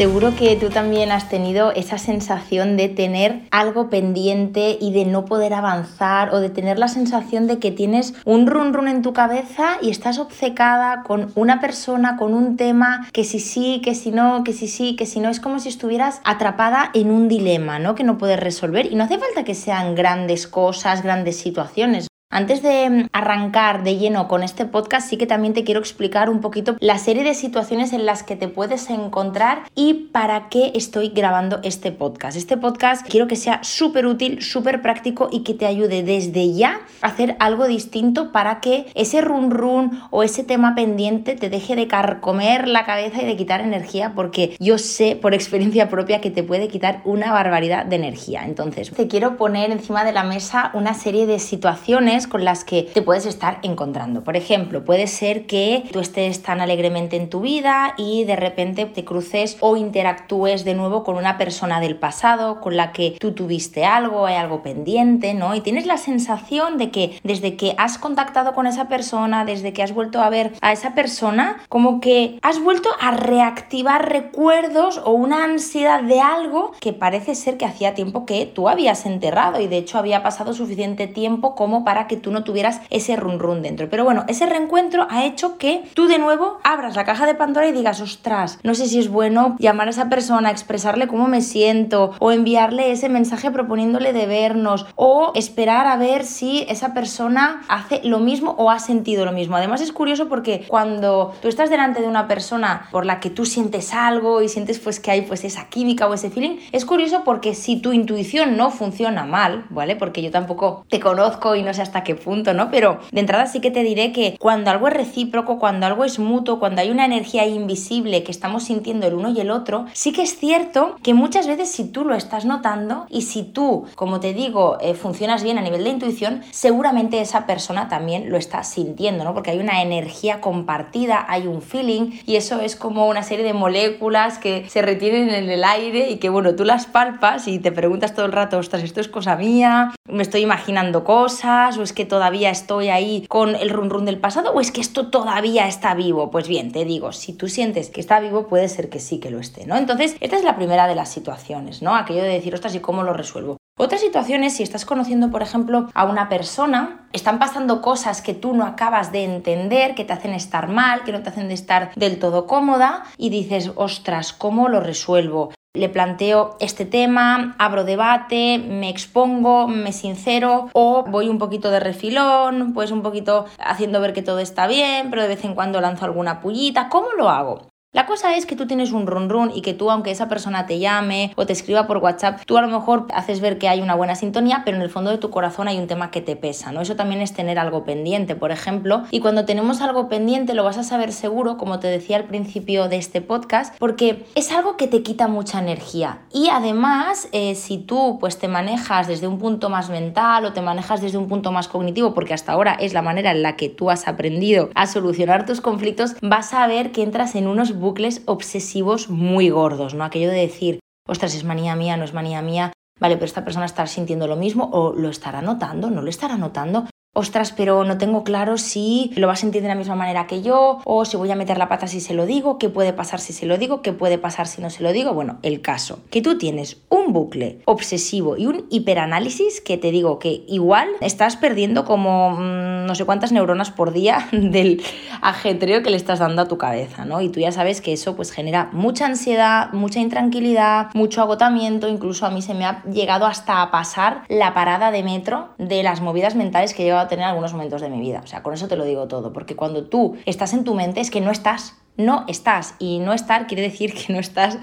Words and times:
Seguro 0.00 0.34
que 0.34 0.56
tú 0.56 0.70
también 0.70 1.12
has 1.12 1.28
tenido 1.28 1.72
esa 1.72 1.98
sensación 1.98 2.78
de 2.78 2.88
tener 2.88 3.42
algo 3.50 3.90
pendiente 3.90 4.78
y 4.80 4.94
de 4.94 5.04
no 5.04 5.26
poder 5.26 5.52
avanzar 5.52 6.32
o 6.32 6.40
de 6.40 6.48
tener 6.48 6.78
la 6.78 6.88
sensación 6.88 7.46
de 7.46 7.58
que 7.58 7.70
tienes 7.70 8.14
un 8.24 8.46
run 8.46 8.72
run 8.72 8.88
en 8.88 9.02
tu 9.02 9.12
cabeza 9.12 9.76
y 9.82 9.90
estás 9.90 10.18
obcecada 10.18 11.02
con 11.02 11.30
una 11.34 11.60
persona, 11.60 12.16
con 12.16 12.32
un 12.32 12.56
tema, 12.56 13.08
que 13.12 13.24
si 13.24 13.40
sí, 13.40 13.82
que 13.84 13.94
si 13.94 14.10
no, 14.10 14.42
que 14.42 14.54
si 14.54 14.68
sí, 14.68 14.96
que 14.96 15.04
si 15.04 15.20
no. 15.20 15.28
Es 15.28 15.38
como 15.38 15.60
si 15.60 15.68
estuvieras 15.68 16.22
atrapada 16.24 16.90
en 16.94 17.10
un 17.10 17.28
dilema, 17.28 17.78
¿no? 17.78 17.94
Que 17.94 18.02
no 18.02 18.16
puedes 18.16 18.40
resolver. 18.40 18.90
Y 18.90 18.94
no 18.94 19.04
hace 19.04 19.18
falta 19.18 19.44
que 19.44 19.54
sean 19.54 19.94
grandes 19.94 20.46
cosas, 20.46 21.02
grandes 21.02 21.36
situaciones. 21.36 22.09
Antes 22.32 22.62
de 22.62 22.88
mm, 22.88 23.08
arrancar 23.12 23.82
de 23.82 23.96
lleno 23.96 24.28
con 24.28 24.44
este 24.44 24.64
podcast, 24.64 25.10
sí 25.10 25.16
que 25.16 25.26
también 25.26 25.52
te 25.52 25.64
quiero 25.64 25.80
explicar 25.80 26.30
un 26.30 26.40
poquito 26.40 26.76
la 26.78 26.96
serie 26.96 27.24
de 27.24 27.34
situaciones 27.34 27.92
en 27.92 28.06
las 28.06 28.22
que 28.22 28.36
te 28.36 28.46
puedes 28.46 28.88
encontrar 28.88 29.64
y 29.74 29.94
para 30.12 30.48
qué 30.48 30.70
estoy 30.76 31.08
grabando 31.08 31.58
este 31.64 31.90
podcast. 31.90 32.36
Este 32.36 32.56
podcast 32.56 33.04
quiero 33.04 33.26
que 33.26 33.34
sea 33.34 33.64
súper 33.64 34.06
útil, 34.06 34.42
súper 34.42 34.80
práctico 34.80 35.28
y 35.32 35.40
que 35.40 35.54
te 35.54 35.66
ayude 35.66 36.04
desde 36.04 36.54
ya 36.54 36.78
a 37.02 37.08
hacer 37.08 37.34
algo 37.40 37.66
distinto 37.66 38.30
para 38.30 38.60
que 38.60 38.86
ese 38.94 39.22
run 39.22 39.50
run 39.50 40.00
o 40.10 40.22
ese 40.22 40.44
tema 40.44 40.76
pendiente 40.76 41.34
te 41.34 41.50
deje 41.50 41.74
de 41.74 41.88
carcomer 41.88 42.68
la 42.68 42.84
cabeza 42.84 43.22
y 43.22 43.26
de 43.26 43.36
quitar 43.36 43.60
energía 43.60 44.12
porque 44.14 44.54
yo 44.60 44.78
sé 44.78 45.16
por 45.16 45.34
experiencia 45.34 45.88
propia 45.88 46.20
que 46.20 46.30
te 46.30 46.44
puede 46.44 46.68
quitar 46.68 47.02
una 47.04 47.32
barbaridad 47.32 47.86
de 47.86 47.96
energía. 47.96 48.44
Entonces, 48.44 48.92
te 48.92 49.08
quiero 49.08 49.36
poner 49.36 49.72
encima 49.72 50.04
de 50.04 50.12
la 50.12 50.22
mesa 50.22 50.70
una 50.74 50.94
serie 50.94 51.26
de 51.26 51.40
situaciones 51.40 52.19
con 52.26 52.44
las 52.44 52.64
que 52.64 52.82
te 52.82 53.02
puedes 53.02 53.26
estar 53.26 53.58
encontrando. 53.62 54.24
Por 54.24 54.36
ejemplo, 54.36 54.84
puede 54.84 55.06
ser 55.06 55.46
que 55.46 55.84
tú 55.92 56.00
estés 56.00 56.42
tan 56.42 56.60
alegremente 56.60 57.16
en 57.16 57.30
tu 57.30 57.40
vida 57.40 57.94
y 57.96 58.24
de 58.24 58.36
repente 58.36 58.86
te 58.86 59.04
cruces 59.04 59.56
o 59.60 59.76
interactúes 59.76 60.64
de 60.64 60.74
nuevo 60.74 61.04
con 61.04 61.16
una 61.16 61.38
persona 61.38 61.80
del 61.80 61.96
pasado 61.96 62.60
con 62.60 62.76
la 62.76 62.92
que 62.92 63.16
tú 63.18 63.32
tuviste 63.32 63.84
algo, 63.84 64.26
hay 64.26 64.36
algo 64.36 64.62
pendiente, 64.62 65.34
¿no? 65.34 65.54
Y 65.54 65.60
tienes 65.60 65.86
la 65.86 65.96
sensación 65.96 66.78
de 66.78 66.90
que 66.90 67.18
desde 67.22 67.56
que 67.56 67.74
has 67.78 67.98
contactado 67.98 68.52
con 68.54 68.66
esa 68.66 68.88
persona, 68.88 69.44
desde 69.44 69.72
que 69.72 69.82
has 69.82 69.92
vuelto 69.92 70.20
a 70.20 70.30
ver 70.30 70.52
a 70.60 70.72
esa 70.72 70.94
persona, 70.94 71.58
como 71.68 72.00
que 72.00 72.38
has 72.42 72.62
vuelto 72.62 72.90
a 73.00 73.10
reactivar 73.12 74.10
recuerdos 74.10 75.00
o 75.04 75.12
una 75.12 75.44
ansiedad 75.44 76.02
de 76.02 76.20
algo 76.20 76.72
que 76.80 76.92
parece 76.92 77.34
ser 77.34 77.56
que 77.56 77.64
hacía 77.64 77.94
tiempo 77.94 78.26
que 78.26 78.46
tú 78.46 78.68
habías 78.68 79.06
enterrado 79.06 79.60
y 79.60 79.66
de 79.66 79.78
hecho 79.78 79.98
había 79.98 80.22
pasado 80.22 80.52
suficiente 80.52 81.06
tiempo 81.06 81.54
como 81.54 81.84
para 81.84 82.06
que 82.10 82.16
tú 82.16 82.32
no 82.32 82.42
tuvieras 82.42 82.80
ese 82.90 83.14
run 83.14 83.38
run 83.38 83.62
dentro. 83.62 83.88
Pero 83.88 84.02
bueno, 84.02 84.24
ese 84.26 84.46
reencuentro 84.46 85.06
ha 85.10 85.24
hecho 85.24 85.58
que 85.58 85.84
tú 85.94 86.08
de 86.08 86.18
nuevo 86.18 86.58
abras 86.64 86.96
la 86.96 87.04
caja 87.04 87.24
de 87.24 87.36
Pandora 87.36 87.68
y 87.68 87.72
digas, 87.72 88.00
ostras, 88.00 88.58
no 88.64 88.74
sé 88.74 88.86
si 88.86 88.98
es 88.98 89.08
bueno 89.08 89.54
llamar 89.60 89.86
a 89.86 89.90
esa 89.90 90.08
persona, 90.08 90.50
expresarle 90.50 91.06
cómo 91.06 91.28
me 91.28 91.40
siento 91.40 92.14
o 92.18 92.32
enviarle 92.32 92.90
ese 92.90 93.08
mensaje 93.08 93.52
proponiéndole 93.52 94.12
de 94.12 94.26
vernos 94.26 94.86
o 94.96 95.30
esperar 95.36 95.86
a 95.86 95.96
ver 95.96 96.24
si 96.24 96.66
esa 96.68 96.94
persona 96.94 97.62
hace 97.68 98.00
lo 98.02 98.18
mismo 98.18 98.56
o 98.58 98.72
ha 98.72 98.80
sentido 98.80 99.24
lo 99.24 99.30
mismo. 99.30 99.54
Además 99.54 99.80
es 99.80 99.92
curioso 99.92 100.28
porque 100.28 100.64
cuando 100.66 101.32
tú 101.40 101.46
estás 101.46 101.70
delante 101.70 102.00
de 102.00 102.08
una 102.08 102.26
persona 102.26 102.88
por 102.90 103.06
la 103.06 103.20
que 103.20 103.30
tú 103.30 103.46
sientes 103.46 103.94
algo 103.94 104.42
y 104.42 104.48
sientes 104.48 104.80
pues 104.80 104.98
que 104.98 105.12
hay 105.12 105.22
pues 105.22 105.44
esa 105.44 105.68
química 105.68 106.08
o 106.08 106.14
ese 106.14 106.30
feeling, 106.30 106.58
es 106.72 106.84
curioso 106.84 107.22
porque 107.24 107.54
si 107.54 107.76
tu 107.80 107.92
intuición 107.92 108.56
no 108.56 108.70
funciona 108.70 109.24
mal, 109.24 109.66
¿vale? 109.70 109.94
Porque 109.94 110.22
yo 110.22 110.32
tampoco 110.32 110.84
te 110.88 110.98
conozco 110.98 111.54
y 111.54 111.62
no 111.62 111.72
sé 111.72 111.82
hasta 111.82 111.99
qué 112.04 112.14
punto, 112.14 112.54
¿no? 112.54 112.70
Pero 112.70 113.00
de 113.12 113.20
entrada 113.20 113.46
sí 113.46 113.60
que 113.60 113.70
te 113.70 113.82
diré 113.82 114.12
que 114.12 114.36
cuando 114.38 114.70
algo 114.70 114.88
es 114.88 114.94
recíproco, 114.94 115.58
cuando 115.58 115.86
algo 115.86 116.04
es 116.04 116.18
mutuo, 116.18 116.58
cuando 116.58 116.80
hay 116.80 116.90
una 116.90 117.04
energía 117.04 117.46
invisible 117.46 118.22
que 118.22 118.30
estamos 118.30 118.64
sintiendo 118.64 119.06
el 119.06 119.14
uno 119.14 119.30
y 119.30 119.40
el 119.40 119.50
otro, 119.50 119.86
sí 119.92 120.12
que 120.12 120.22
es 120.22 120.38
cierto 120.38 120.96
que 121.02 121.14
muchas 121.14 121.46
veces 121.46 121.70
si 121.70 121.84
tú 121.84 122.04
lo 122.04 122.14
estás 122.14 122.44
notando 122.44 123.06
y 123.08 123.22
si 123.22 123.42
tú, 123.42 123.86
como 123.94 124.20
te 124.20 124.32
digo, 124.32 124.78
eh, 124.80 124.94
funcionas 124.94 125.42
bien 125.42 125.58
a 125.58 125.62
nivel 125.62 125.84
de 125.84 125.90
intuición, 125.90 126.42
seguramente 126.50 127.20
esa 127.20 127.46
persona 127.46 127.88
también 127.88 128.30
lo 128.30 128.36
está 128.36 128.64
sintiendo, 128.64 129.24
¿no? 129.24 129.34
Porque 129.34 129.50
hay 129.50 129.58
una 129.58 129.82
energía 129.82 130.40
compartida, 130.40 131.24
hay 131.28 131.46
un 131.46 131.62
feeling 131.62 132.12
y 132.26 132.36
eso 132.36 132.60
es 132.60 132.76
como 132.76 133.08
una 133.08 133.22
serie 133.22 133.44
de 133.44 133.52
moléculas 133.52 134.38
que 134.38 134.68
se 134.68 134.82
retienen 134.82 135.30
en 135.30 135.50
el 135.50 135.64
aire 135.64 136.10
y 136.10 136.16
que, 136.16 136.28
bueno, 136.28 136.54
tú 136.54 136.64
las 136.64 136.86
palpas 136.86 137.48
y 137.48 137.58
te 137.58 137.72
preguntas 137.72 138.14
todo 138.14 138.26
el 138.26 138.32
rato, 138.32 138.58
ostras, 138.58 138.82
esto 138.82 139.00
es 139.00 139.08
cosa 139.08 139.36
mía, 139.36 139.92
me 140.06 140.22
estoy 140.22 140.42
imaginando 140.42 141.04
cosas 141.04 141.78
o 141.78 141.82
que 141.92 142.04
todavía 142.04 142.50
estoy 142.50 142.88
ahí 142.88 143.26
con 143.28 143.54
el 143.54 143.70
run 143.70 143.90
run 143.90 144.04
del 144.04 144.18
pasado 144.18 144.52
o 144.52 144.60
es 144.60 144.70
que 144.70 144.80
esto 144.80 145.08
todavía 145.08 145.66
está 145.66 145.94
vivo? 145.94 146.30
Pues 146.30 146.48
bien, 146.48 146.72
te 146.72 146.84
digo, 146.84 147.12
si 147.12 147.32
tú 147.32 147.48
sientes 147.48 147.90
que 147.90 148.00
está 148.00 148.20
vivo, 148.20 148.46
puede 148.46 148.68
ser 148.68 148.88
que 148.88 149.00
sí 149.00 149.18
que 149.18 149.30
lo 149.30 149.40
esté, 149.40 149.66
¿no? 149.66 149.76
Entonces, 149.76 150.16
esta 150.20 150.36
es 150.36 150.44
la 150.44 150.56
primera 150.56 150.86
de 150.86 150.94
las 150.94 151.08
situaciones, 151.08 151.82
¿no? 151.82 151.94
Aquello 151.94 152.22
de 152.22 152.28
decir, 152.28 152.54
ostras, 152.54 152.74
¿y 152.74 152.80
cómo 152.80 153.02
lo 153.02 153.12
resuelvo? 153.12 153.56
Otra 153.78 153.96
situación 153.96 154.44
es 154.44 154.56
si 154.56 154.62
estás 154.62 154.84
conociendo, 154.84 155.30
por 155.30 155.40
ejemplo, 155.40 155.88
a 155.94 156.04
una 156.04 156.28
persona, 156.28 157.08
están 157.14 157.38
pasando 157.38 157.80
cosas 157.80 158.20
que 158.20 158.34
tú 158.34 158.54
no 158.54 158.66
acabas 158.66 159.10
de 159.10 159.24
entender, 159.24 159.94
que 159.94 160.04
te 160.04 160.12
hacen 160.12 160.34
estar 160.34 160.68
mal, 160.68 161.02
que 161.04 161.12
no 161.12 161.22
te 161.22 161.30
hacen 161.30 161.50
estar 161.50 161.90
del 161.96 162.18
todo 162.18 162.46
cómoda 162.46 163.04
y 163.16 163.30
dices, 163.30 163.72
ostras, 163.76 164.34
¿cómo 164.34 164.68
lo 164.68 164.80
resuelvo? 164.80 165.54
Le 165.72 165.88
planteo 165.88 166.56
este 166.58 166.84
tema, 166.84 167.54
abro 167.60 167.84
debate, 167.84 168.58
me 168.58 168.88
expongo, 168.88 169.68
me 169.68 169.92
sincero 169.92 170.68
o 170.72 171.04
voy 171.04 171.28
un 171.28 171.38
poquito 171.38 171.70
de 171.70 171.78
refilón, 171.78 172.74
pues 172.74 172.90
un 172.90 173.02
poquito 173.02 173.44
haciendo 173.60 174.00
ver 174.00 174.12
que 174.12 174.22
todo 174.22 174.40
está 174.40 174.66
bien, 174.66 175.10
pero 175.10 175.22
de 175.22 175.28
vez 175.28 175.44
en 175.44 175.54
cuando 175.54 175.80
lanzo 175.80 176.04
alguna 176.04 176.40
pullita. 176.40 176.88
¿Cómo 176.88 177.12
lo 177.12 177.28
hago? 177.28 177.69
La 177.92 178.06
cosa 178.06 178.36
es 178.36 178.46
que 178.46 178.54
tú 178.54 178.68
tienes 178.68 178.92
un 178.92 179.08
run 179.08 179.28
run 179.28 179.50
y 179.52 179.62
que 179.62 179.74
tú, 179.74 179.90
aunque 179.90 180.12
esa 180.12 180.28
persona 180.28 180.64
te 180.64 180.78
llame 180.78 181.32
o 181.34 181.44
te 181.44 181.52
escriba 181.52 181.88
por 181.88 181.96
WhatsApp, 181.96 182.40
tú 182.46 182.56
a 182.56 182.62
lo 182.62 182.68
mejor 182.68 183.08
haces 183.12 183.40
ver 183.40 183.58
que 183.58 183.68
hay 183.68 183.80
una 183.80 183.96
buena 183.96 184.14
sintonía, 184.14 184.62
pero 184.64 184.76
en 184.76 184.84
el 184.84 184.90
fondo 184.90 185.10
de 185.10 185.18
tu 185.18 185.30
corazón 185.30 185.66
hay 185.66 185.76
un 185.76 185.88
tema 185.88 186.12
que 186.12 186.20
te 186.20 186.36
pesa, 186.36 186.70
¿no? 186.70 186.82
Eso 186.82 186.94
también 186.94 187.20
es 187.20 187.32
tener 187.32 187.58
algo 187.58 187.82
pendiente, 187.82 188.36
por 188.36 188.52
ejemplo. 188.52 189.02
Y 189.10 189.18
cuando 189.18 189.44
tenemos 189.44 189.80
algo 189.80 190.08
pendiente 190.08 190.54
lo 190.54 190.62
vas 190.62 190.78
a 190.78 190.84
saber 190.84 191.12
seguro, 191.12 191.56
como 191.56 191.80
te 191.80 191.88
decía 191.88 192.16
al 192.16 192.26
principio 192.26 192.86
de 192.86 192.96
este 192.96 193.22
podcast, 193.22 193.74
porque 193.80 194.24
es 194.36 194.52
algo 194.52 194.76
que 194.76 194.86
te 194.86 195.02
quita 195.02 195.26
mucha 195.26 195.58
energía. 195.58 196.20
Y 196.32 196.48
además, 196.48 197.28
eh, 197.32 197.56
si 197.56 197.78
tú 197.78 198.18
pues 198.20 198.38
te 198.38 198.46
manejas 198.46 199.08
desde 199.08 199.26
un 199.26 199.40
punto 199.40 199.68
más 199.68 199.90
mental 199.90 200.44
o 200.44 200.52
te 200.52 200.62
manejas 200.62 201.00
desde 201.00 201.18
un 201.18 201.26
punto 201.26 201.50
más 201.50 201.66
cognitivo, 201.66 202.14
porque 202.14 202.34
hasta 202.34 202.52
ahora 202.52 202.74
es 202.74 202.94
la 202.94 203.02
manera 203.02 203.32
en 203.32 203.42
la 203.42 203.56
que 203.56 203.68
tú 203.68 203.90
has 203.90 204.06
aprendido 204.06 204.70
a 204.76 204.86
solucionar 204.86 205.44
tus 205.44 205.60
conflictos, 205.60 206.14
vas 206.22 206.54
a 206.54 206.68
ver 206.68 206.92
que 206.92 207.02
entras 207.02 207.34
en 207.34 207.48
unos 207.48 207.79
bucles 207.80 208.22
obsesivos 208.26 209.08
muy 209.08 209.50
gordos, 209.50 209.94
¿no? 209.94 210.04
Aquello 210.04 210.30
de 210.30 210.40
decir, 210.40 210.78
ostras, 211.08 211.34
es 211.34 211.44
manía 211.44 211.74
mía, 211.74 211.96
no 211.96 212.04
es 212.04 212.14
manía 212.14 212.42
mía, 212.42 212.72
vale, 213.00 213.16
pero 213.16 213.24
esta 213.24 213.44
persona 213.44 213.66
está 213.66 213.86
sintiendo 213.86 214.28
lo 214.28 214.36
mismo 214.36 214.70
o 214.72 214.92
lo 214.92 215.08
estará 215.08 215.42
notando, 215.42 215.90
no 215.90 216.02
lo 216.02 216.10
estará 216.10 216.36
notando 216.36 216.86
ostras, 217.12 217.52
pero 217.52 217.84
no 217.84 217.98
tengo 217.98 218.22
claro 218.22 218.56
si 218.56 219.10
lo 219.16 219.26
va 219.26 219.32
a 219.32 219.36
sentir 219.36 219.62
de 219.62 219.68
la 219.68 219.74
misma 219.74 219.96
manera 219.96 220.28
que 220.28 220.42
yo 220.42 220.78
o 220.84 221.04
si 221.04 221.16
voy 221.16 221.30
a 221.32 221.36
meter 221.36 221.58
la 221.58 221.68
pata 221.68 221.88
si 221.88 222.00
se 222.00 222.14
lo 222.14 222.24
digo, 222.24 222.56
qué 222.56 222.68
puede 222.68 222.92
pasar 222.92 223.18
si 223.18 223.32
se 223.32 223.46
lo 223.46 223.58
digo, 223.58 223.82
qué 223.82 223.92
puede 223.92 224.16
pasar 224.16 224.46
si 224.46 224.62
no 224.62 224.70
se 224.70 224.82
lo 224.82 224.92
digo. 224.92 225.12
Bueno, 225.12 225.38
el 225.42 225.60
caso, 225.60 225.98
que 226.10 226.22
tú 226.22 226.38
tienes 226.38 226.76
un 226.88 227.12
bucle 227.12 227.62
obsesivo 227.64 228.36
y 228.36 228.46
un 228.46 228.66
hiperanálisis 228.70 229.60
que 229.60 229.76
te 229.76 229.90
digo 229.90 230.20
que 230.20 230.44
igual 230.46 230.88
estás 231.00 231.36
perdiendo 231.36 231.84
como 231.84 232.32
mm, 232.32 232.86
no 232.86 232.94
sé 232.94 233.04
cuántas 233.04 233.32
neuronas 233.32 233.72
por 233.72 233.92
día 233.92 234.28
del 234.32 234.80
ajetreo 235.20 235.82
que 235.82 235.90
le 235.90 235.96
estás 235.96 236.20
dando 236.20 236.42
a 236.42 236.48
tu 236.48 236.58
cabeza, 236.58 237.04
¿no? 237.04 237.20
Y 237.20 237.28
tú 237.28 237.40
ya 237.40 237.50
sabes 237.50 237.80
que 237.80 237.92
eso 237.92 238.14
pues 238.14 238.30
genera 238.30 238.70
mucha 238.72 239.06
ansiedad, 239.06 239.72
mucha 239.72 239.98
intranquilidad, 239.98 240.88
mucho 240.94 241.22
agotamiento, 241.22 241.88
incluso 241.88 242.24
a 242.24 242.30
mí 242.30 242.40
se 242.40 242.54
me 242.54 242.64
ha 242.64 242.84
llegado 242.84 243.26
hasta 243.26 243.62
a 243.62 243.72
pasar 243.72 244.22
la 244.28 244.54
parada 244.54 244.92
de 244.92 245.02
metro 245.02 245.48
de 245.58 245.82
las 245.82 246.00
movidas 246.00 246.36
mentales 246.36 246.72
que 246.72 246.84
a 247.02 247.08
tener 247.08 247.24
algunos 247.24 247.52
momentos 247.52 247.80
de 247.80 247.88
mi 247.88 248.00
vida. 248.00 248.20
O 248.24 248.26
sea, 248.26 248.42
con 248.42 248.54
eso 248.54 248.68
te 248.68 248.76
lo 248.76 248.84
digo 248.84 249.08
todo, 249.08 249.32
porque 249.32 249.56
cuando 249.56 249.84
tú 249.84 250.16
estás 250.26 250.52
en 250.54 250.64
tu 250.64 250.74
mente 250.74 251.00
es 251.00 251.10
que 251.10 251.20
no 251.20 251.30
estás, 251.30 251.76
no 251.96 252.24
estás. 252.28 252.74
Y 252.78 252.98
no 252.98 253.12
estar 253.12 253.46
quiere 253.46 253.62
decir 253.62 253.94
que 253.94 254.12
no 254.12 254.18
estás 254.18 254.58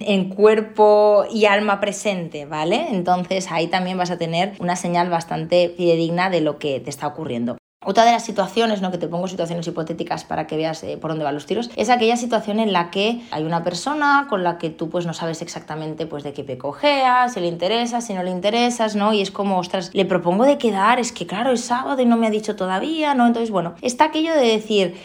en 0.00 0.30
cuerpo 0.30 1.24
y 1.32 1.46
alma 1.46 1.80
presente, 1.80 2.46
¿vale? 2.46 2.88
Entonces 2.90 3.50
ahí 3.50 3.68
también 3.68 3.98
vas 3.98 4.10
a 4.10 4.18
tener 4.18 4.54
una 4.58 4.76
señal 4.76 5.08
bastante 5.10 5.72
fidedigna 5.76 6.30
de 6.30 6.40
lo 6.40 6.58
que 6.58 6.80
te 6.80 6.90
está 6.90 7.06
ocurriendo. 7.06 7.59
Otra 7.82 8.04
de 8.04 8.12
las 8.12 8.26
situaciones, 8.26 8.82
¿no? 8.82 8.90
que 8.90 8.98
te 8.98 9.08
pongo 9.08 9.26
situaciones 9.26 9.66
hipotéticas 9.66 10.24
para 10.24 10.46
que 10.46 10.54
veas 10.54 10.82
eh, 10.82 10.98
por 10.98 11.12
dónde 11.12 11.24
van 11.24 11.32
los 11.32 11.46
tiros, 11.46 11.70
es 11.76 11.88
aquella 11.88 12.18
situación 12.18 12.60
en 12.60 12.74
la 12.74 12.90
que 12.90 13.22
hay 13.30 13.42
una 13.42 13.64
persona 13.64 14.26
con 14.28 14.44
la 14.44 14.58
que 14.58 14.68
tú 14.68 14.90
pues 14.90 15.06
no 15.06 15.14
sabes 15.14 15.40
exactamente 15.40 16.04
pues 16.04 16.22
de 16.22 16.34
qué 16.34 16.44
pecojea, 16.44 17.30
si 17.30 17.40
le 17.40 17.46
interesa, 17.46 18.02
si 18.02 18.12
no 18.12 18.22
le 18.22 18.32
interesas, 18.32 18.96
¿no? 18.96 19.14
Y 19.14 19.22
es 19.22 19.30
como, 19.30 19.58
ostras, 19.58 19.92
le 19.94 20.04
propongo 20.04 20.44
de 20.44 20.58
quedar, 20.58 21.00
es 21.00 21.10
que 21.10 21.26
claro, 21.26 21.52
es 21.52 21.62
sábado 21.62 22.02
y 22.02 22.04
no 22.04 22.18
me 22.18 22.26
ha 22.26 22.30
dicho 22.30 22.54
todavía, 22.54 23.14
¿no? 23.14 23.26
Entonces, 23.26 23.50
bueno, 23.50 23.74
está 23.80 24.04
aquello 24.04 24.34
de 24.34 24.46
decir... 24.46 24.96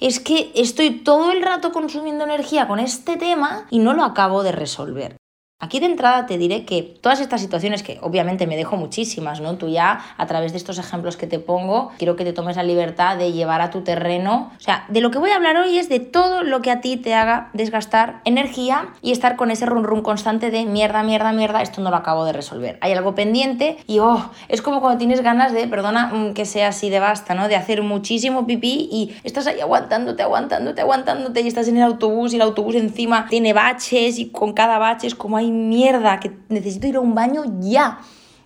es 0.00 0.18
que 0.18 0.50
estoy 0.54 1.02
todo 1.04 1.30
el 1.30 1.42
rato 1.42 1.72
consumiendo 1.72 2.24
energía 2.24 2.66
con 2.68 2.80
este 2.80 3.18
tema 3.18 3.66
y 3.68 3.80
no 3.80 3.92
lo 3.92 4.04
acabo 4.04 4.42
de 4.42 4.52
resolver. 4.52 5.19
Aquí 5.62 5.78
de 5.78 5.84
entrada 5.84 6.24
te 6.24 6.38
diré 6.38 6.64
que 6.64 6.82
todas 6.82 7.20
estas 7.20 7.42
situaciones, 7.42 7.82
que 7.82 7.98
obviamente 8.00 8.46
me 8.46 8.56
dejo 8.56 8.78
muchísimas, 8.78 9.42
¿no? 9.42 9.58
Tú 9.58 9.68
ya, 9.68 10.00
a 10.16 10.26
través 10.26 10.52
de 10.52 10.58
estos 10.58 10.78
ejemplos 10.78 11.18
que 11.18 11.26
te 11.26 11.38
pongo, 11.38 11.92
quiero 11.98 12.16
que 12.16 12.24
te 12.24 12.32
tomes 12.32 12.56
la 12.56 12.62
libertad 12.62 13.18
de 13.18 13.32
llevar 13.32 13.60
a 13.60 13.68
tu 13.70 13.82
terreno. 13.82 14.50
O 14.56 14.60
sea, 14.60 14.86
de 14.88 15.02
lo 15.02 15.10
que 15.10 15.18
voy 15.18 15.30
a 15.30 15.36
hablar 15.36 15.58
hoy 15.58 15.76
es 15.76 15.90
de 15.90 16.00
todo 16.00 16.44
lo 16.44 16.62
que 16.62 16.70
a 16.70 16.80
ti 16.80 16.96
te 16.96 17.12
haga 17.12 17.50
desgastar 17.52 18.22
energía 18.24 18.88
y 19.02 19.12
estar 19.12 19.36
con 19.36 19.50
ese 19.50 19.66
run 19.66 19.84
run 19.84 20.00
constante 20.00 20.50
de 20.50 20.64
mierda, 20.64 21.02
mierda, 21.02 21.30
mierda, 21.32 21.60
esto 21.60 21.82
no 21.82 21.90
lo 21.90 21.96
acabo 21.96 22.24
de 22.24 22.32
resolver. 22.32 22.78
Hay 22.80 22.92
algo 22.92 23.14
pendiente 23.14 23.76
y, 23.86 23.98
oh, 23.98 24.30
es 24.48 24.62
como 24.62 24.80
cuando 24.80 24.96
tienes 24.96 25.20
ganas 25.20 25.52
de, 25.52 25.68
perdona 25.68 26.06
mm, 26.06 26.32
que 26.32 26.46
sea 26.46 26.68
así 26.68 26.88
de 26.88 27.00
basta, 27.00 27.34
¿no? 27.34 27.48
De 27.48 27.56
hacer 27.56 27.82
muchísimo 27.82 28.46
pipí 28.46 28.88
y 28.90 29.14
estás 29.24 29.46
ahí 29.46 29.60
aguantándote, 29.60 30.22
aguantándote, 30.22 30.80
aguantándote 30.80 31.42
y 31.42 31.48
estás 31.48 31.68
en 31.68 31.76
el 31.76 31.82
autobús 31.82 32.32
y 32.32 32.36
el 32.36 32.42
autobús 32.42 32.76
encima 32.76 33.26
tiene 33.28 33.52
baches 33.52 34.18
y 34.18 34.30
con 34.30 34.54
cada 34.54 34.78
bache 34.78 35.06
es 35.06 35.14
como 35.14 35.36
hay 35.36 35.49
mierda, 35.50 36.20
que 36.20 36.36
necesito 36.48 36.86
ir 36.86 36.96
a 36.96 37.00
un 37.00 37.14
baño 37.14 37.44
ya. 37.60 38.00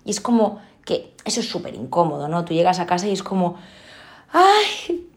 Y 0.04 0.10
es 0.10 0.20
como 0.20 0.60
que 0.84 1.14
eso 1.24 1.40
es 1.40 1.48
súper 1.48 1.74
incómodo, 1.74 2.28
¿no? 2.28 2.44
Tú 2.44 2.54
llegas 2.54 2.80
a 2.80 2.86
casa 2.86 3.08
y 3.08 3.12
es 3.12 3.22
como, 3.22 3.56
ay, 4.32 5.08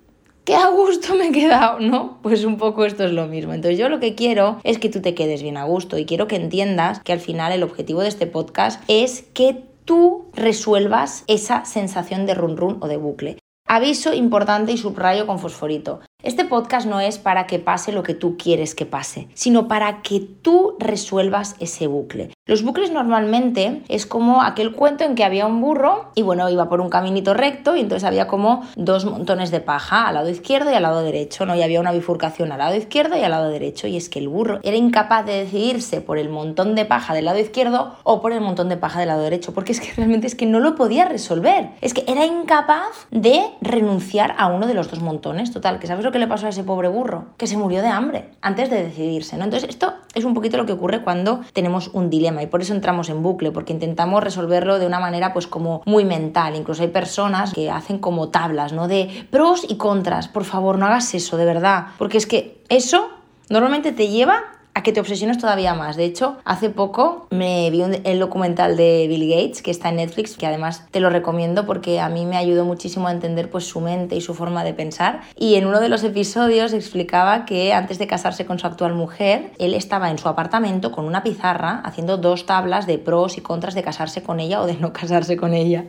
qué 0.45 0.56
a 0.56 0.69
gusto 0.69 1.16
me 1.16 1.28
he 1.28 1.31
quedado, 1.31 1.80
¿no? 1.80 2.19
Pues 2.22 2.45
un 2.45 2.57
poco 2.57 2.86
esto 2.86 3.04
es 3.04 3.12
lo 3.12 3.28
mismo. 3.28 3.54
Entonces 3.54 3.78
yo 3.78 3.89
lo 3.89 4.00
que 4.00 4.16
quiero 4.16 4.60
es 4.63 4.80
que 4.80 4.89
tú 4.89 5.01
te 5.01 5.13
quedes 5.13 5.42
bien 5.42 5.57
a 5.57 5.66
gusto 5.66 5.98
y 5.98 6.06
quiero 6.06 6.28
que 6.28 6.38
entiendas 6.38 7.01
que 7.01 7.12
al 7.12 7.19
final 7.19 7.51
el 7.51 7.63
objetivo 7.63 8.01
de 8.01 8.07
este 8.07 8.28
podcast 8.28 8.81
es 8.88 9.24
que 9.33 9.66
tú 9.83 10.25
resuelvas 10.33 11.24
esa 11.28 11.66
sensación 11.66 12.25
de 12.25 12.33
run 12.33 12.57
run 12.57 12.78
o 12.81 12.88
de 12.88 12.98
bucle. 12.98 13.40
Aviso 13.68 14.13
importante 14.13 14.72
y 14.72 14.78
subrayo 14.78 15.28
con 15.28 15.40
fosforito. 15.40 16.00
Este 16.27 16.44
podcast 16.44 16.85
no 16.85 17.00
es 17.00 17.19
para 17.19 17.47
que 17.47 17.57
pase 17.57 17.94
lo 17.94 18.03
que 18.03 18.13
tú 18.13 18.35
quieres 18.35 18.75
que 18.75 18.85
pase, 18.85 19.29
sino 19.33 19.69
para 19.69 20.01
que 20.01 20.19
tú 20.19 20.75
resuelvas 20.77 21.56
ese 21.62 21.88
bucle. 21.88 22.31
Los 22.45 22.63
bucles 22.63 22.91
normalmente 22.91 23.81
es 23.88 24.06
como 24.06 24.41
aquel 24.41 24.74
cuento 24.74 25.06
en 25.06 25.15
que 25.15 25.24
había 25.24 25.45
un 25.45 25.62
burro 25.62 26.12
y 26.15 26.24
bueno, 26.24 26.50
iba 26.50 26.68
por 26.68 26.81
un 26.81 26.89
caminito 26.89 27.33
recto 27.33 27.77
y 27.77 27.79
entonces 27.79 28.06
había 28.06 28.27
como 28.27 28.63
dos 28.75 29.06
montones 29.06 29.51
de 29.51 29.62
paja 29.62 30.06
al 30.06 30.15
lado 30.15 30.29
izquierdo 30.29 30.69
y 30.69 30.74
al 30.74 30.83
lado 30.83 31.01
derecho, 31.01 31.45
¿no? 31.45 31.56
Y 31.56 31.62
había 31.62 31.79
una 31.79 31.94
bifurcación 31.94 32.51
al 32.51 32.57
lado 32.57 32.75
izquierdo 32.75 33.18
y 33.18 33.21
al 33.21 33.31
lado 33.31 33.50
derecho 33.50 33.88
y 33.88 33.95
es 33.95 34.09
que 34.09 34.19
el 34.19 34.27
burro 34.27 34.59
era 34.63 34.75
incapaz 34.75 35.25
de 35.25 35.45
decidirse 35.45 36.01
por 36.01 36.18
el 36.18 36.27
montón 36.27 36.75
de 36.75 36.83
paja 36.83 37.13
del 37.13 37.23
lado 37.23 37.39
izquierdo 37.39 37.95
o 38.03 38.21
por 38.21 38.33
el 38.33 38.41
montón 38.41 38.68
de 38.68 38.75
paja 38.75 39.00
del 39.00 39.07
lado 39.07 39.23
derecho, 39.23 39.53
porque 39.53 39.71
es 39.71 39.80
que 39.80 39.94
realmente 39.95 40.27
es 40.27 40.35
que 40.35 40.45
no 40.45 40.59
lo 40.59 40.75
podía 40.75 41.06
resolver. 41.06 41.69
Es 41.80 41.94
que 41.94 42.03
era 42.06 42.25
incapaz 42.25 43.07
de 43.12 43.45
renunciar 43.62 44.35
a 44.38 44.47
uno 44.47 44.68
de 44.68 44.73
los 44.73 44.91
dos 44.91 45.01
montones, 45.01 45.53
total, 45.53 45.80
que 45.80 45.88
sabes 45.88 46.03
lo 46.03 46.12
que 46.12 46.17
le 46.18 46.28
pasó 46.28 46.48
a 46.48 46.50
ese 46.50 46.64
pobre 46.64 46.88
burro, 46.88 47.25
que 47.38 47.48
se 47.48 47.58
murió 47.58 47.81
de 47.81 47.88
hambre 47.88 48.31
antes 48.42 48.69
de 48.69 48.84
decidirse, 48.84 49.38
¿no? 49.38 49.44
Entonces, 49.46 49.69
esto 49.69 49.94
es 50.14 50.25
un 50.25 50.34
poquito 50.34 50.58
lo 50.58 50.66
que 50.66 50.74
ocurre 50.74 51.04
cuando 51.04 51.42
tenemos 51.54 51.90
un 51.94 52.10
dilema 52.10 52.44
y 52.44 52.48
por 52.48 52.62
eso 52.62 52.74
entramos 52.74 53.10
en 53.10 53.22
bucle, 53.24 53.52
porque 53.52 53.74
intentamos 53.74 54.24
resolverlo 54.24 54.80
de 54.80 54.88
una 54.88 55.00
manera 55.00 55.34
pues 55.34 55.48
como 55.48 55.81
muy 55.86 56.06
mental. 56.06 56.56
Incluso 56.56 56.84
hay 56.84 56.90
personas 56.90 57.54
que 57.54 57.69
hacen 57.69 58.00
como 58.00 58.30
tablas, 58.30 58.74
¿no? 58.74 58.88
De 58.88 59.28
pros 59.30 59.66
y 59.68 59.78
contras. 59.78 60.28
Por 60.28 60.44
favor, 60.44 60.78
no 60.78 60.86
hagas 60.86 61.14
eso, 61.14 61.38
de 61.38 61.46
verdad, 61.46 61.88
porque 61.98 62.18
es 62.18 62.25
que 62.25 62.62
eso 62.69 63.10
normalmente 63.50 63.92
te 63.92 64.08
lleva 64.10 64.44
a 64.77 64.83
que 64.83 64.94
te 64.94 65.00
obsesiones 65.00 65.39
todavía 65.39 65.74
más. 65.74 65.95
De 65.95 66.06
hecho, 66.06 66.38
hace 66.45 66.69
poco 66.69 67.25
me 67.31 67.71
vi 67.71 67.81
el 68.03 68.19
documental 68.19 68.77
de 68.77 69.07
Bill 69.07 69.27
Gates, 69.27 69.63
que 69.63 69.71
está 69.71 69.89
en 69.89 69.95
Netflix, 69.95 70.38
que 70.38 70.45
además 70.45 70.85
te 70.91 71.00
lo 71.00 71.09
recomiendo 71.09 71.65
porque 71.65 72.00
a 72.00 72.09
mí 72.09 72.27
me 72.27 72.38
ayudó 72.38 72.63
muchísimo 72.63 73.07
a 73.07 73.12
entender 73.12 73.50
pues, 73.50 73.65
su 73.65 73.81
mente 73.81 74.15
y 74.15 74.21
su 74.21 74.35
forma 74.35 74.63
de 74.63 74.75
pensar. 74.75 75.21
Y 75.35 75.56
en 75.56 75.65
uno 75.65 75.79
de 75.79 75.89
los 75.89 76.03
episodios 76.03 76.74
explicaba 76.74 77.45
que 77.45 77.74
antes 77.74 77.97
de 77.97 78.06
casarse 78.06 78.45
con 78.45 78.59
su 78.59 78.68
actual 78.68 78.94
mujer, 78.94 79.51
él 79.57 79.74
estaba 79.74 80.12
en 80.12 80.19
su 80.19 80.29
apartamento 80.29 80.91
con 80.91 81.06
una 81.06 81.23
pizarra 81.23 81.81
haciendo 81.83 82.18
dos 82.18 82.45
tablas 82.45 82.85
de 82.85 83.00
pros 83.00 83.39
y 83.39 83.41
contras 83.41 83.73
de 83.73 83.81
casarse 83.81 84.21
con 84.21 84.39
ella 84.39 84.62
o 84.62 84.68
de 84.68 84.75
no 84.75 84.94
casarse 84.94 85.38
con 85.38 85.56
ella. 85.56 85.85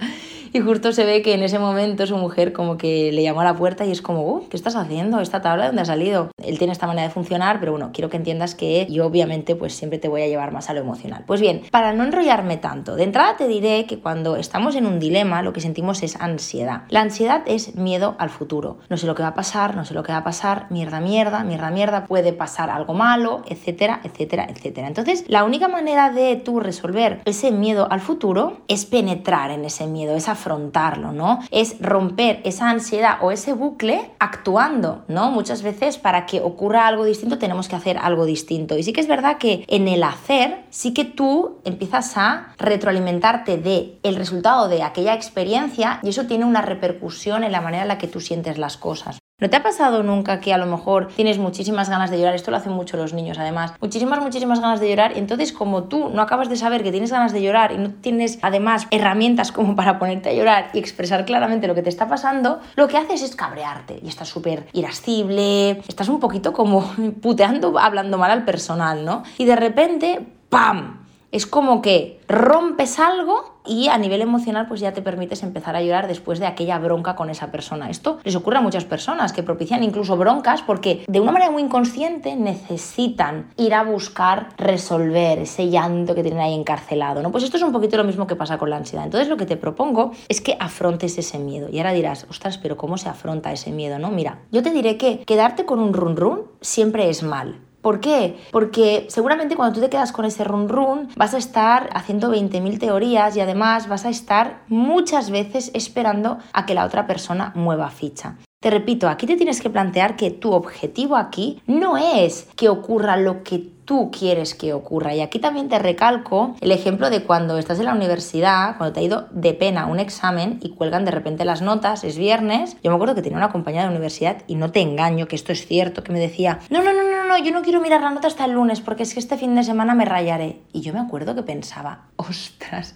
Y 0.52 0.60
justo 0.60 0.92
se 0.92 1.04
ve 1.04 1.20
que 1.22 1.34
en 1.34 1.42
ese 1.42 1.58
momento 1.58 2.06
su 2.06 2.16
mujer 2.16 2.52
como 2.52 2.78
que 2.78 3.12
le 3.12 3.22
llamó 3.22 3.42
a 3.42 3.44
la 3.44 3.54
puerta 3.54 3.84
y 3.84 3.90
es 3.90 4.00
como, 4.00 4.22
uh, 4.22 4.48
¿qué 4.48 4.56
estás 4.56 4.76
haciendo? 4.76 5.20
¿Esta 5.20 5.42
tabla 5.42 5.64
de 5.64 5.68
dónde 5.68 5.82
ha 5.82 5.84
salido? 5.84 6.30
Él 6.42 6.58
tiene 6.58 6.72
esta 6.72 6.86
manera 6.86 7.06
de 7.06 7.12
funcionar, 7.12 7.60
pero 7.60 7.72
bueno, 7.72 7.90
quiero 7.92 8.08
que 8.08 8.16
entiendas 8.16 8.54
que 8.54 8.77
yo 8.86 9.06
obviamente 9.06 9.56
pues 9.56 9.74
siempre 9.74 9.98
te 9.98 10.08
voy 10.08 10.22
a 10.22 10.28
llevar 10.28 10.52
más 10.52 10.70
a 10.70 10.74
lo 10.74 10.80
emocional. 10.80 11.24
Pues 11.26 11.40
bien, 11.40 11.62
para 11.70 11.92
no 11.92 12.04
enrollarme 12.04 12.56
tanto, 12.56 12.96
de 12.96 13.04
entrada 13.04 13.36
te 13.36 13.48
diré 13.48 13.86
que 13.86 13.98
cuando 13.98 14.36
estamos 14.36 14.76
en 14.76 14.86
un 14.86 14.98
dilema 14.98 15.42
lo 15.42 15.52
que 15.52 15.60
sentimos 15.60 16.02
es 16.02 16.16
ansiedad. 16.16 16.82
La 16.88 17.00
ansiedad 17.00 17.42
es 17.46 17.74
miedo 17.74 18.14
al 18.18 18.30
futuro. 18.30 18.78
No 18.88 18.96
sé 18.96 19.06
lo 19.06 19.14
que 19.14 19.22
va 19.22 19.28
a 19.28 19.34
pasar, 19.34 19.76
no 19.76 19.84
sé 19.84 19.94
lo 19.94 20.02
que 20.02 20.12
va 20.12 20.18
a 20.18 20.24
pasar, 20.24 20.66
mierda, 20.70 21.00
mierda, 21.00 21.44
mierda, 21.44 21.70
mierda, 21.70 22.04
puede 22.06 22.32
pasar 22.32 22.70
algo 22.70 22.94
malo, 22.94 23.42
etcétera, 23.48 24.00
etcétera, 24.04 24.46
etcétera. 24.48 24.88
Entonces, 24.88 25.24
la 25.28 25.44
única 25.44 25.68
manera 25.68 26.10
de 26.10 26.36
tú 26.36 26.60
resolver 26.60 27.20
ese 27.24 27.50
miedo 27.50 27.88
al 27.90 28.00
futuro 28.00 28.58
es 28.68 28.86
penetrar 28.86 29.50
en 29.50 29.64
ese 29.64 29.86
miedo, 29.86 30.14
es 30.14 30.28
afrontarlo, 30.28 31.12
¿no? 31.12 31.40
Es 31.50 31.76
romper 31.80 32.40
esa 32.44 32.70
ansiedad 32.70 33.18
o 33.20 33.30
ese 33.30 33.52
bucle 33.52 34.10
actuando, 34.18 35.04
¿no? 35.08 35.30
Muchas 35.30 35.62
veces 35.62 35.98
para 35.98 36.26
que 36.26 36.40
ocurra 36.40 36.86
algo 36.86 37.04
distinto 37.04 37.38
tenemos 37.38 37.68
que 37.68 37.76
hacer 37.76 37.98
algo 37.98 38.24
distinto. 38.24 38.67
Y 38.76 38.82
sí 38.82 38.92
que 38.92 39.00
es 39.00 39.08
verdad 39.08 39.38
que 39.38 39.64
en 39.68 39.88
el 39.88 40.02
hacer 40.02 40.64
sí 40.70 40.92
que 40.92 41.04
tú 41.04 41.60
empiezas 41.64 42.16
a 42.16 42.54
retroalimentarte 42.58 43.56
de 43.56 43.98
el 44.02 44.16
resultado 44.16 44.68
de 44.68 44.82
aquella 44.82 45.14
experiencia 45.14 46.00
y 46.02 46.08
eso 46.10 46.26
tiene 46.26 46.44
una 46.44 46.62
repercusión 46.62 47.44
en 47.44 47.52
la 47.52 47.60
manera 47.60 47.82
en 47.82 47.88
la 47.88 47.98
que 47.98 48.08
tú 48.08 48.20
sientes 48.20 48.58
las 48.58 48.76
cosas. 48.76 49.17
¿No 49.40 49.48
te 49.48 49.56
ha 49.56 49.62
pasado 49.62 50.02
nunca 50.02 50.40
que 50.40 50.52
a 50.52 50.58
lo 50.58 50.66
mejor 50.66 51.06
tienes 51.14 51.38
muchísimas 51.38 51.88
ganas 51.88 52.10
de 52.10 52.18
llorar? 52.18 52.34
Esto 52.34 52.50
lo 52.50 52.56
hacen 52.56 52.72
mucho 52.72 52.96
los 52.96 53.12
niños 53.12 53.38
además. 53.38 53.72
Muchísimas, 53.80 54.20
muchísimas 54.20 54.58
ganas 54.58 54.80
de 54.80 54.88
llorar 54.88 55.12
y 55.14 55.20
entonces 55.20 55.52
como 55.52 55.84
tú 55.84 56.08
no 56.08 56.22
acabas 56.22 56.48
de 56.48 56.56
saber 56.56 56.82
que 56.82 56.90
tienes 56.90 57.12
ganas 57.12 57.32
de 57.32 57.40
llorar 57.40 57.70
y 57.70 57.78
no 57.78 57.90
tienes 57.90 58.40
además 58.42 58.88
herramientas 58.90 59.52
como 59.52 59.76
para 59.76 60.00
ponerte 60.00 60.30
a 60.30 60.32
llorar 60.32 60.70
y 60.72 60.80
expresar 60.80 61.24
claramente 61.24 61.68
lo 61.68 61.76
que 61.76 61.82
te 61.82 61.88
está 61.88 62.08
pasando, 62.08 62.58
lo 62.74 62.88
que 62.88 62.96
haces 62.96 63.22
es 63.22 63.36
cabrearte 63.36 64.00
y 64.02 64.08
estás 64.08 64.26
súper 64.26 64.66
irascible, 64.72 65.82
estás 65.86 66.08
un 66.08 66.18
poquito 66.18 66.52
como 66.52 66.92
puteando, 67.22 67.78
hablando 67.78 68.18
mal 68.18 68.32
al 68.32 68.44
personal, 68.44 69.04
¿no? 69.04 69.22
Y 69.38 69.44
de 69.44 69.54
repente, 69.54 70.18
¡pam! 70.48 71.06
Es 71.30 71.46
como 71.46 71.82
que 71.82 72.20
rompes 72.26 72.98
algo 72.98 73.58
y 73.66 73.88
a 73.88 73.98
nivel 73.98 74.22
emocional 74.22 74.66
pues 74.66 74.80
ya 74.80 74.92
te 74.92 75.02
permites 75.02 75.42
empezar 75.42 75.76
a 75.76 75.82
llorar 75.82 76.08
después 76.08 76.38
de 76.38 76.46
aquella 76.46 76.78
bronca 76.78 77.16
con 77.16 77.28
esa 77.28 77.50
persona. 77.50 77.90
Esto 77.90 78.18
les 78.24 78.34
ocurre 78.34 78.56
a 78.56 78.60
muchas 78.62 78.86
personas 78.86 79.34
que 79.34 79.42
propician 79.42 79.82
incluso 79.82 80.16
broncas 80.16 80.62
porque 80.62 81.04
de 81.06 81.20
una 81.20 81.32
manera 81.32 81.50
muy 81.50 81.62
inconsciente 81.62 82.34
necesitan 82.34 83.50
ir 83.58 83.74
a 83.74 83.82
buscar 83.82 84.48
resolver 84.56 85.40
ese 85.40 85.68
llanto 85.68 86.14
que 86.14 86.22
tienen 86.22 86.40
ahí 86.40 86.54
encarcelado, 86.54 87.22
¿no? 87.22 87.30
Pues 87.30 87.44
esto 87.44 87.58
es 87.58 87.62
un 87.62 87.72
poquito 87.72 87.98
lo 87.98 88.04
mismo 88.04 88.26
que 88.26 88.36
pasa 88.36 88.56
con 88.56 88.70
la 88.70 88.76
ansiedad. 88.76 89.04
Entonces 89.04 89.28
lo 89.28 89.36
que 89.36 89.44
te 89.44 89.58
propongo 89.58 90.12
es 90.28 90.40
que 90.40 90.56
afrontes 90.58 91.18
ese 91.18 91.38
miedo. 91.38 91.68
Y 91.70 91.78
ahora 91.78 91.92
dirás, 91.92 92.26
ostras, 92.30 92.56
pero 92.56 92.78
¿cómo 92.78 92.96
se 92.96 93.10
afronta 93.10 93.52
ese 93.52 93.70
miedo, 93.70 93.98
no? 93.98 94.10
Mira, 94.10 94.40
yo 94.50 94.62
te 94.62 94.70
diré 94.70 94.96
que 94.96 95.18
quedarte 95.26 95.66
con 95.66 95.78
un 95.78 95.92
run 95.92 96.16
run 96.16 96.42
siempre 96.62 97.10
es 97.10 97.22
mal. 97.22 97.67
¿Por 97.88 98.00
qué? 98.00 98.36
Porque 98.50 99.06
seguramente 99.08 99.56
cuando 99.56 99.76
tú 99.76 99.80
te 99.80 99.88
quedas 99.88 100.12
con 100.12 100.26
ese 100.26 100.44
run 100.44 100.68
run 100.68 101.08
vas 101.16 101.32
a 101.32 101.38
estar 101.38 101.88
haciendo 101.94 102.30
20.000 102.30 102.78
teorías 102.78 103.34
y 103.34 103.40
además 103.40 103.88
vas 103.88 104.04
a 104.04 104.10
estar 104.10 104.60
muchas 104.68 105.30
veces 105.30 105.70
esperando 105.72 106.36
a 106.52 106.66
que 106.66 106.74
la 106.74 106.84
otra 106.84 107.06
persona 107.06 107.50
mueva 107.54 107.88
ficha. 107.88 108.36
Te 108.60 108.68
repito, 108.68 109.08
aquí 109.08 109.26
te 109.26 109.36
tienes 109.36 109.62
que 109.62 109.70
plantear 109.70 110.16
que 110.16 110.30
tu 110.30 110.52
objetivo 110.52 111.16
aquí 111.16 111.62
no 111.66 111.96
es 111.96 112.50
que 112.56 112.68
ocurra 112.68 113.16
lo 113.16 113.42
que 113.42 113.77
tú 113.88 114.10
quieres 114.10 114.54
que 114.54 114.74
ocurra. 114.74 115.14
Y 115.14 115.22
aquí 115.22 115.38
también 115.38 115.70
te 115.70 115.78
recalco 115.78 116.54
el 116.60 116.72
ejemplo 116.72 117.08
de 117.08 117.22
cuando 117.22 117.56
estás 117.56 117.78
en 117.78 117.86
la 117.86 117.94
universidad, 117.94 118.76
cuando 118.76 118.92
te 118.92 119.00
ha 119.00 119.02
ido 119.02 119.28
de 119.30 119.54
pena 119.54 119.86
un 119.86 119.98
examen 119.98 120.60
y 120.62 120.74
cuelgan 120.74 121.06
de 121.06 121.10
repente 121.10 121.46
las 121.46 121.62
notas, 121.62 122.04
es 122.04 122.18
viernes. 122.18 122.76
Yo 122.82 122.90
me 122.90 122.96
acuerdo 122.96 123.14
que 123.14 123.22
tenía 123.22 123.38
una 123.38 123.50
compañera 123.50 123.84
de 123.84 123.88
universidad 123.88 124.42
y 124.46 124.56
no 124.56 124.70
te 124.72 124.82
engaño, 124.82 125.26
que 125.26 125.36
esto 125.36 125.52
es 125.52 125.66
cierto, 125.66 126.04
que 126.04 126.12
me 126.12 126.20
decía, 126.20 126.58
no, 126.68 126.82
no, 126.82 126.92
no, 126.92 127.02
no, 127.02 127.24
no, 127.24 127.38
yo 127.38 127.50
no 127.50 127.62
quiero 127.62 127.80
mirar 127.80 128.02
la 128.02 128.10
nota 128.10 128.26
hasta 128.26 128.44
el 128.44 128.52
lunes 128.52 128.82
porque 128.82 129.04
es 129.04 129.14
que 129.14 129.20
este 129.20 129.38
fin 129.38 129.54
de 129.54 129.64
semana 129.64 129.94
me 129.94 130.04
rayaré. 130.04 130.60
Y 130.74 130.82
yo 130.82 130.92
me 130.92 131.00
acuerdo 131.00 131.34
que 131.34 131.42
pensaba, 131.42 132.08
ostras, 132.16 132.94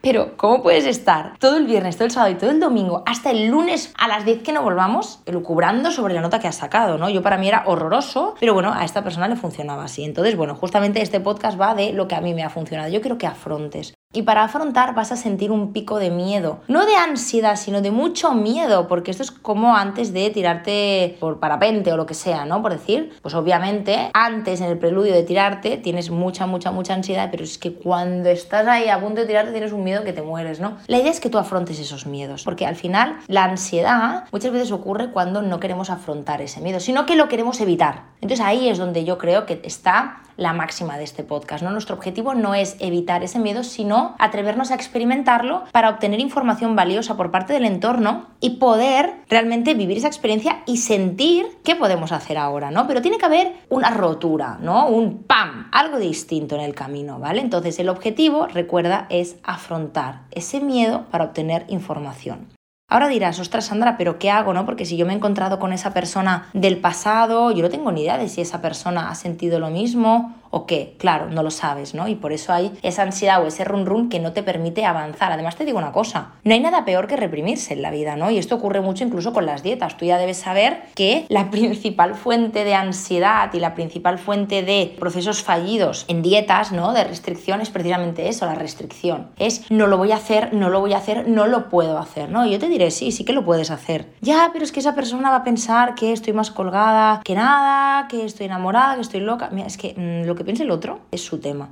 pero 0.00 0.38
¿cómo 0.38 0.62
puedes 0.62 0.86
estar 0.86 1.36
todo 1.38 1.58
el 1.58 1.66
viernes, 1.66 1.96
todo 1.96 2.06
el 2.06 2.12
sábado 2.12 2.32
y 2.32 2.38
todo 2.38 2.48
el 2.48 2.60
domingo 2.60 3.02
hasta 3.04 3.30
el 3.30 3.48
lunes 3.48 3.92
a 3.98 4.08
las 4.08 4.24
10 4.24 4.42
que 4.42 4.54
no 4.54 4.62
volvamos 4.62 5.20
elucubrando 5.26 5.90
sobre 5.90 6.14
la 6.14 6.22
nota 6.22 6.38
que 6.40 6.48
has 6.48 6.56
sacado, 6.56 6.96
¿no? 6.96 7.10
Yo 7.10 7.22
para 7.22 7.36
mí 7.36 7.46
era 7.46 7.64
horroroso, 7.66 8.36
pero 8.40 8.54
bueno, 8.54 8.72
a 8.72 8.86
esta 8.86 9.04
persona 9.04 9.28
le 9.28 9.36
funcionaba 9.36 9.84
así. 9.84 10.02
Entonces, 10.02 10.29
bueno, 10.36 10.54
justamente 10.54 11.02
este 11.02 11.20
podcast 11.20 11.60
va 11.60 11.74
de 11.74 11.92
lo 11.92 12.08
que 12.08 12.14
a 12.14 12.20
mí 12.20 12.34
me 12.34 12.42
ha 12.42 12.50
funcionado. 12.50 12.90
Yo 12.90 13.00
quiero 13.00 13.18
que 13.18 13.26
afrontes 13.26 13.94
Y 14.12 14.22
para 14.22 14.42
afrontar 14.42 14.96
vas 14.96 15.12
a 15.12 15.16
sentir 15.16 15.52
un 15.52 15.72
pico 15.72 16.00
de 16.00 16.10
miedo, 16.10 16.62
no 16.66 16.84
de 16.84 16.96
ansiedad, 16.96 17.54
sino 17.54 17.80
de 17.80 17.92
mucho 17.92 18.34
miedo, 18.34 18.88
porque 18.88 19.12
esto 19.12 19.22
es 19.22 19.30
como 19.30 19.76
antes 19.76 20.12
de 20.12 20.30
tirarte 20.30 21.16
por 21.20 21.38
parapente 21.38 21.92
o 21.92 21.96
lo 21.96 22.06
que 22.06 22.14
sea, 22.14 22.44
¿no? 22.44 22.60
Por 22.60 22.72
decir, 22.72 23.12
pues 23.22 23.36
obviamente 23.36 24.10
antes 24.12 24.60
en 24.62 24.66
el 24.66 24.78
preludio 24.78 25.14
de 25.14 25.22
tirarte 25.22 25.76
tienes 25.76 26.10
mucha, 26.10 26.48
mucha, 26.48 26.72
mucha 26.72 26.94
ansiedad, 26.94 27.28
pero 27.30 27.44
es 27.44 27.56
que 27.56 27.72
cuando 27.72 28.30
estás 28.30 28.66
ahí 28.66 28.88
a 28.88 28.98
punto 28.98 29.20
de 29.20 29.28
tirarte 29.28 29.52
tienes 29.52 29.70
un 29.70 29.84
miedo 29.84 30.02
que 30.02 30.12
te 30.12 30.22
mueres, 30.22 30.58
¿no? 30.58 30.76
La 30.88 30.98
idea 30.98 31.12
es 31.12 31.20
que 31.20 31.30
tú 31.30 31.38
afrontes 31.38 31.78
esos 31.78 32.06
miedos, 32.06 32.42
porque 32.42 32.66
al 32.66 32.74
final 32.74 33.16
la 33.28 33.44
ansiedad 33.44 34.24
muchas 34.32 34.50
veces 34.50 34.72
ocurre 34.72 35.12
cuando 35.12 35.40
no 35.40 35.60
queremos 35.60 35.88
afrontar 35.88 36.42
ese 36.42 36.60
miedo, 36.60 36.80
sino 36.80 37.06
que 37.06 37.14
lo 37.14 37.28
queremos 37.28 37.60
evitar. 37.60 38.06
Entonces 38.20 38.44
ahí 38.44 38.68
es 38.68 38.78
donde 38.78 39.04
yo 39.04 39.18
creo 39.18 39.46
que 39.46 39.60
está 39.62 40.22
la 40.40 40.54
máxima 40.54 40.96
de 40.96 41.04
este 41.04 41.22
podcast. 41.22 41.62
¿no? 41.62 41.70
Nuestro 41.70 41.94
objetivo 41.94 42.34
no 42.34 42.54
es 42.54 42.76
evitar 42.80 43.22
ese 43.22 43.38
miedo, 43.38 43.62
sino 43.62 43.99
atrevernos 44.18 44.70
a 44.70 44.74
experimentarlo 44.74 45.64
para 45.72 45.90
obtener 45.90 46.20
información 46.20 46.76
valiosa 46.76 47.16
por 47.16 47.30
parte 47.30 47.52
del 47.52 47.64
entorno 47.64 48.26
y 48.40 48.58
poder 48.58 49.14
realmente 49.28 49.74
vivir 49.74 49.98
esa 49.98 50.08
experiencia 50.08 50.62
y 50.66 50.78
sentir 50.78 51.46
qué 51.64 51.76
podemos 51.76 52.12
hacer 52.12 52.38
ahora, 52.38 52.70
¿no? 52.70 52.86
Pero 52.86 53.02
tiene 53.02 53.18
que 53.18 53.26
haber 53.26 53.52
una 53.68 53.90
rotura, 53.90 54.58
¿no? 54.60 54.88
Un 54.88 55.22
pam, 55.24 55.68
algo 55.72 55.98
distinto 55.98 56.54
en 56.54 56.62
el 56.62 56.74
camino, 56.74 57.18
¿vale? 57.18 57.40
Entonces 57.40 57.78
el 57.78 57.88
objetivo, 57.88 58.46
recuerda, 58.46 59.06
es 59.10 59.36
afrontar 59.42 60.22
ese 60.30 60.60
miedo 60.60 61.06
para 61.10 61.24
obtener 61.24 61.64
información. 61.68 62.48
Ahora 62.90 63.06
dirás, 63.06 63.38
ostras 63.38 63.66
Sandra, 63.66 63.96
pero 63.96 64.18
¿qué 64.18 64.32
hago? 64.32 64.52
¿no? 64.52 64.66
Porque 64.66 64.84
si 64.84 64.96
yo 64.96 65.06
me 65.06 65.12
he 65.12 65.16
encontrado 65.16 65.60
con 65.60 65.72
esa 65.72 65.94
persona 65.94 66.48
del 66.54 66.78
pasado, 66.78 67.52
yo 67.52 67.62
no 67.62 67.68
tengo 67.68 67.92
ni 67.92 68.02
idea 68.02 68.18
de 68.18 68.28
si 68.28 68.40
esa 68.40 68.60
persona 68.60 69.10
ha 69.10 69.14
sentido 69.14 69.60
lo 69.60 69.70
mismo 69.70 70.34
o 70.50 70.66
qué, 70.66 70.96
claro, 70.98 71.30
no 71.30 71.42
lo 71.42 71.50
sabes, 71.50 71.94
¿no? 71.94 72.08
Y 72.08 72.16
por 72.16 72.32
eso 72.32 72.52
hay 72.52 72.72
esa 72.82 73.02
ansiedad 73.02 73.42
o 73.42 73.46
ese 73.46 73.64
run 73.64 73.86
run 73.86 74.08
que 74.08 74.20
no 74.20 74.32
te 74.32 74.42
permite 74.42 74.84
avanzar. 74.84 75.32
Además 75.32 75.56
te 75.56 75.64
digo 75.64 75.78
una 75.78 75.92
cosa, 75.92 76.32
no 76.44 76.54
hay 76.54 76.60
nada 76.60 76.84
peor 76.84 77.06
que 77.06 77.16
reprimirse 77.16 77.74
en 77.74 77.82
la 77.82 77.90
vida, 77.90 78.16
¿no? 78.16 78.30
Y 78.30 78.38
esto 78.38 78.56
ocurre 78.56 78.80
mucho 78.80 79.04
incluso 79.04 79.32
con 79.32 79.46
las 79.46 79.62
dietas. 79.62 79.96
Tú 79.96 80.04
ya 80.04 80.18
debes 80.18 80.38
saber 80.38 80.82
que 80.94 81.26
la 81.28 81.50
principal 81.50 82.14
fuente 82.14 82.64
de 82.64 82.74
ansiedad 82.74 83.52
y 83.52 83.60
la 83.60 83.74
principal 83.74 84.18
fuente 84.18 84.62
de 84.62 84.94
procesos 84.98 85.42
fallidos 85.42 86.04
en 86.08 86.22
dietas, 86.22 86.72
¿no? 86.72 86.92
De 86.92 87.04
restricción 87.04 87.60
es 87.60 87.70
precisamente 87.70 88.28
eso, 88.28 88.46
la 88.46 88.54
restricción. 88.54 89.28
Es 89.38 89.70
no 89.70 89.86
lo 89.86 89.96
voy 89.96 90.12
a 90.12 90.16
hacer, 90.16 90.52
no 90.52 90.68
lo 90.68 90.80
voy 90.80 90.94
a 90.94 90.98
hacer, 90.98 91.28
no 91.28 91.46
lo 91.46 91.68
puedo 91.68 91.98
hacer, 91.98 92.30
¿no? 92.30 92.44
Y 92.46 92.52
yo 92.52 92.58
te 92.58 92.68
diré, 92.68 92.90
sí, 92.90 93.12
sí 93.12 93.24
que 93.24 93.32
lo 93.32 93.44
puedes 93.44 93.70
hacer. 93.70 94.06
Ya, 94.20 94.50
pero 94.52 94.64
es 94.64 94.72
que 94.72 94.80
esa 94.80 94.94
persona 94.94 95.30
va 95.30 95.36
a 95.36 95.44
pensar 95.44 95.94
que 95.94 96.12
estoy 96.12 96.32
más 96.32 96.50
colgada 96.50 97.20
que 97.24 97.34
nada, 97.34 98.08
que 98.08 98.24
estoy 98.24 98.46
enamorada, 98.46 98.94
que 98.96 99.02
estoy 99.02 99.20
loca. 99.20 99.48
Mira, 99.52 99.66
es 99.66 99.76
que 99.76 99.94
mm, 99.96 100.26
lo 100.26 100.34
que 100.34 100.39
piense 100.44 100.62
el 100.62 100.70
otro 100.70 101.00
es 101.10 101.22
su 101.22 101.38
tema. 101.38 101.70